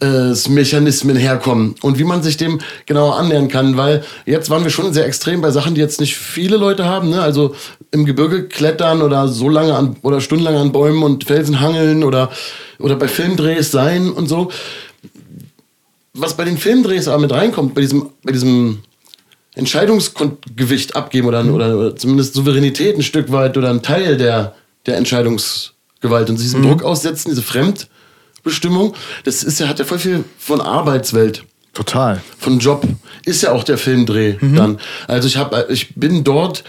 [0.00, 4.92] Mechanismen herkommen und wie man sich dem genauer annähern kann, weil jetzt waren wir schon
[4.92, 7.20] sehr extrem bei Sachen, die jetzt nicht viele Leute haben, ne?
[7.20, 7.56] also
[7.90, 12.30] im Gebirge klettern oder so lange an oder stundenlang an Bäumen und Felsen hangeln oder,
[12.78, 14.52] oder bei Filmdrehs sein und so.
[16.14, 18.78] Was bei den Filmdrehs aber mit reinkommt, bei diesem, bei diesem
[19.56, 21.54] Entscheidungsgewicht abgeben oder, mhm.
[21.54, 24.54] oder, oder, zumindest Souveränität ein Stück weit oder ein Teil der,
[24.86, 26.68] der Entscheidungsgewalt und diesem mhm.
[26.68, 27.42] Druck aussetzen, diese
[28.48, 28.94] Fremdbestimmung,
[29.24, 31.44] das ist ja, hat ja voll viel von Arbeitswelt.
[31.74, 32.20] Total.
[32.38, 32.86] Von Job.
[33.24, 34.56] Ist ja auch der Filmdreh mhm.
[34.56, 34.80] dann.
[35.06, 36.64] Also ich, hab, ich bin dort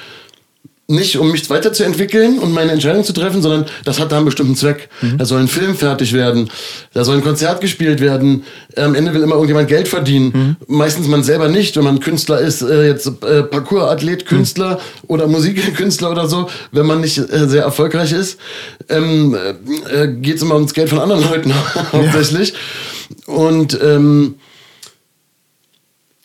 [0.90, 4.56] nicht, um mich weiterzuentwickeln und meine Entscheidung zu treffen, sondern das hat da einen bestimmten
[4.56, 4.90] Zweck.
[5.02, 5.20] Mhm.
[5.20, 6.50] Da soll ein Film fertig werden,
[6.94, 8.44] da soll ein Konzert gespielt werden.
[8.76, 10.58] Am Ende will immer irgendjemand Geld verdienen.
[10.68, 10.76] Mhm.
[10.76, 14.80] Meistens man selber nicht, wenn man Künstler ist, äh, jetzt äh, Parcours-Athlet, Künstler mhm.
[15.08, 18.40] oder Musikkünstler oder so, wenn man nicht äh, sehr erfolgreich ist,
[18.90, 19.38] ähm,
[19.94, 21.54] äh, geht es immer ums Geld von anderen Leuten
[21.94, 22.54] hauptsächlich.
[23.28, 23.34] Ja.
[23.34, 24.36] Und ähm,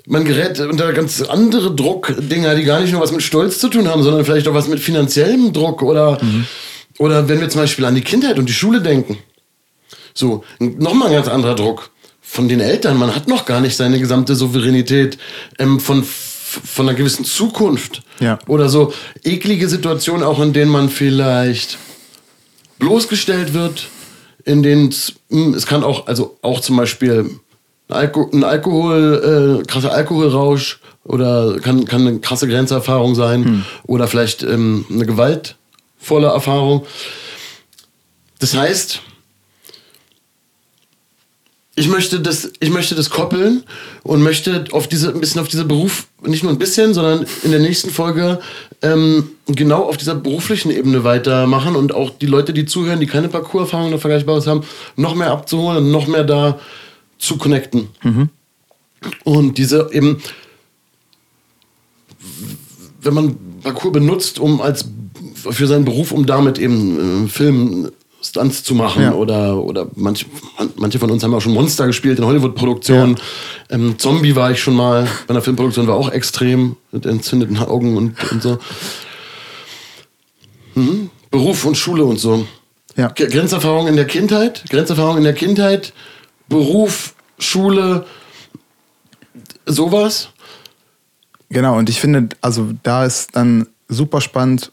[0.06, 3.88] man gerät unter ganz andere Druckdinger, die gar nicht nur was mit Stolz zu tun
[3.88, 6.46] haben, sondern vielleicht auch was mit finanziellem Druck oder, mhm.
[6.98, 9.18] oder wenn wir zum Beispiel an die Kindheit und die Schule denken.
[10.12, 11.90] So, nochmal ein ganz anderer Druck
[12.20, 12.98] von den Eltern.
[12.98, 15.18] Man hat noch gar nicht seine gesamte Souveränität
[15.58, 18.02] ähm, von, von einer gewissen Zukunft.
[18.20, 18.38] Ja.
[18.46, 18.92] Oder so
[19.24, 21.78] eklige Situationen, auch in denen man vielleicht
[22.78, 23.88] bloßgestellt wird,
[24.44, 27.40] in denen es kann auch, also auch zum Beispiel
[27.94, 33.64] Alko ein Alkohol, äh, krasser Alkoholrausch oder kann, kann eine krasse Grenzerfahrung sein hm.
[33.84, 36.86] oder vielleicht ähm, eine gewaltvolle Erfahrung.
[38.38, 39.00] Das heißt,
[41.76, 43.64] ich möchte das, ich möchte das koppeln
[44.04, 47.50] und möchte auf diese, ein bisschen auf dieser Beruf, nicht nur ein bisschen, sondern in
[47.50, 48.38] der nächsten Folge
[48.82, 53.28] ähm, genau auf dieser beruflichen Ebene weitermachen und auch die Leute, die zuhören, die keine
[53.28, 54.62] Parcours-Erfahrung oder Vergleichbares haben,
[54.96, 56.60] noch mehr abzuholen und noch mehr da
[57.24, 57.88] zu connecten.
[58.02, 58.28] Mhm.
[59.24, 60.22] Und diese eben,
[63.00, 64.86] wenn man Parcours benutzt, um als
[65.34, 67.90] für seinen Beruf, um damit eben äh, Film
[68.22, 69.12] Stunts zu machen ja.
[69.12, 70.24] oder, oder manche,
[70.76, 73.16] manche von uns haben auch schon Monster gespielt in Hollywood-Produktionen.
[73.16, 73.76] Ja.
[73.76, 77.96] Ähm, Zombie war ich schon mal bei einer Filmproduktion, war auch extrem mit entzündeten Augen
[77.98, 78.58] und, und so.
[80.74, 81.10] Mhm.
[81.30, 82.46] Beruf und Schule und so.
[82.96, 83.08] Ja.
[83.08, 85.92] Grenzerfahrung in der Kindheit, Grenzerfahrung in der Kindheit,
[86.48, 88.06] Beruf, Schule,
[89.66, 90.30] sowas.
[91.48, 94.72] Genau, und ich finde, also da ist dann super spannend,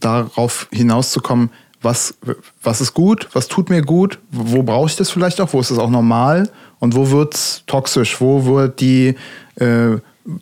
[0.00, 1.50] darauf hinauszukommen,
[1.82, 2.14] was,
[2.62, 5.70] was ist gut, was tut mir gut, wo brauche ich das vielleicht auch, wo ist
[5.70, 9.14] das auch normal und wo wird es toxisch, wo wird die,
[9.56, 9.96] äh,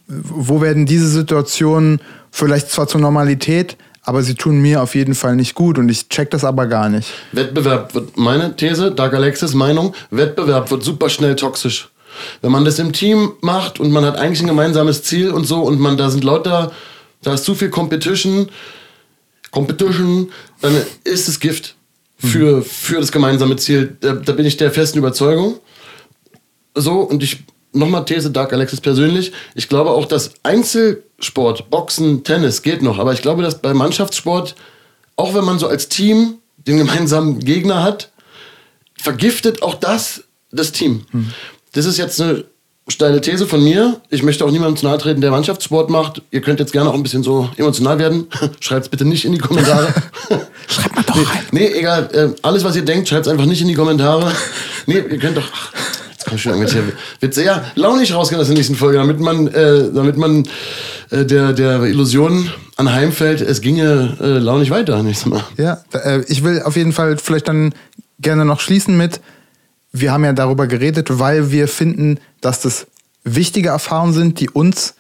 [0.07, 3.76] wo werden diese Situationen vielleicht zwar zur Normalität,
[4.07, 6.88] aber sie tun mir auf jeden Fall nicht gut und ich check das aber gar
[6.88, 7.09] nicht.
[7.32, 11.90] Wettbewerb wird, meine These, Dark Alexis Meinung, Wettbewerb wird super schnell toxisch.
[12.40, 15.62] Wenn man das im Team macht und man hat eigentlich ein gemeinsames Ziel und so
[15.62, 16.70] und man da sind lauter,
[17.22, 18.48] da ist zu viel Competition,
[19.50, 20.30] Competition,
[20.61, 21.74] dann ist es Gift
[22.16, 22.64] für, mhm.
[22.64, 23.96] für das gemeinsame Ziel.
[24.00, 25.59] Da, da bin ich der festen Überzeugung.
[26.76, 27.42] So, und ich
[27.76, 29.32] nochmal These, Dark Alexis persönlich.
[29.54, 34.54] Ich glaube auch, dass Einzelsport, Boxen, Tennis geht noch, aber ich glaube, dass bei Mannschaftssport,
[35.16, 38.10] auch wenn man so als Team den gemeinsamen Gegner hat,
[38.96, 41.04] vergiftet auch das das Tehm.
[41.10, 41.30] Hm.
[41.72, 42.44] das ist jetzt eine
[42.88, 44.00] steile These von mir.
[44.10, 46.22] Ich möchte auch niemandem zu nahe treten, der Mannschaftssport macht.
[46.30, 48.28] Ihr könnt jetzt gerne auch ein bisschen so emotional werden.
[48.60, 49.92] Schreibt's bitte nicht in die Kommentare.
[50.68, 51.44] Schreibt mal doch nee, rein.
[51.50, 52.08] nee, egal.
[52.12, 54.32] Äh, alles, was ihr denkt, schreibt's einfach nicht in die Kommentare.
[54.86, 55.48] Nee, ihr könnt doch.
[56.28, 56.82] Komm schon hier.
[57.20, 60.44] Wird sehr launig rausgehen aus der nächsten Folge, damit man, äh, damit man
[61.10, 65.44] äh, der, der Illusion anheimfällt, es ginge äh, launig weiter nächstes Mal.
[65.56, 67.74] Ja, äh, ich will auf jeden Fall vielleicht dann
[68.18, 69.20] gerne noch schließen mit,
[69.92, 72.86] wir haben ja darüber geredet, weil wir finden, dass das
[73.24, 74.94] wichtige Erfahrungen sind, die uns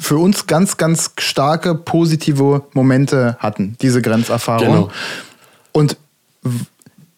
[0.00, 4.66] für uns ganz, ganz starke positive Momente hatten, diese Grenzerfahrung.
[4.66, 4.90] Genau.
[5.72, 5.96] Und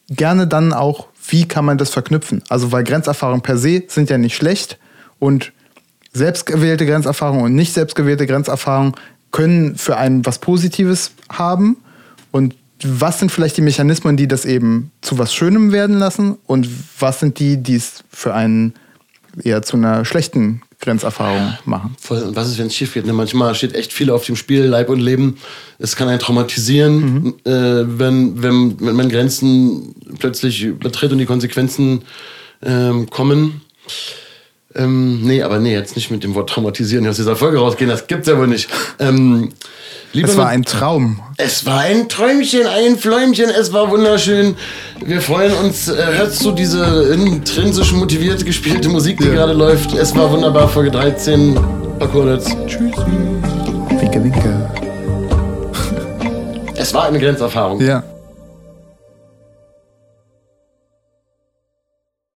[0.09, 2.43] gerne dann auch, wie kann man das verknüpfen?
[2.49, 4.79] Also, weil Grenzerfahrungen per se sind ja nicht schlecht
[5.19, 5.53] und
[6.13, 8.95] selbstgewählte Grenzerfahrungen und nicht selbstgewählte Grenzerfahrungen
[9.31, 11.77] können für einen was Positives haben.
[12.33, 16.37] Und was sind vielleicht die Mechanismen, die das eben zu was Schönem werden lassen?
[16.47, 16.69] Und
[16.99, 18.75] was sind die, die es für einen
[19.43, 21.95] eher zu einer schlechten Grenzerfahrung machen?
[22.01, 22.23] Voll.
[22.23, 23.07] Und was ist, wenn es schief geht?
[23.07, 23.13] Ne?
[23.13, 25.39] Manchmal steht echt viel auf dem Spiel, Leib und Leben.
[25.79, 32.03] Es kann einen traumatisieren, äh, wenn, wenn, wenn man Grenzen plötzlich übertritt und die Konsequenzen
[32.63, 33.61] ähm, kommen.
[34.75, 38.07] Ähm, nee, aber nee, jetzt nicht mit dem Wort traumatisieren aus dieser Folge rausgehen, das
[38.07, 38.69] gibt's ja wohl nicht.
[39.01, 39.49] Ähm,
[40.13, 41.19] liebe Es war ein Traum.
[41.39, 44.55] es war ein Träumchen, ein Fläumchen, es war wunderschön.
[45.05, 45.89] Wir freuen uns.
[45.89, 49.33] Äh, hörst du diese intrinsisch motiviert gespielte Musik, die Ja.
[49.33, 49.93] gerade läuft?
[49.95, 51.55] Es war wunderbar, Folge 13.
[51.99, 52.97] Parkour Tschüss.
[54.01, 54.71] Winke, winke.
[56.77, 57.81] Es war eine Grenzerfahrung.
[57.81, 58.03] Ja.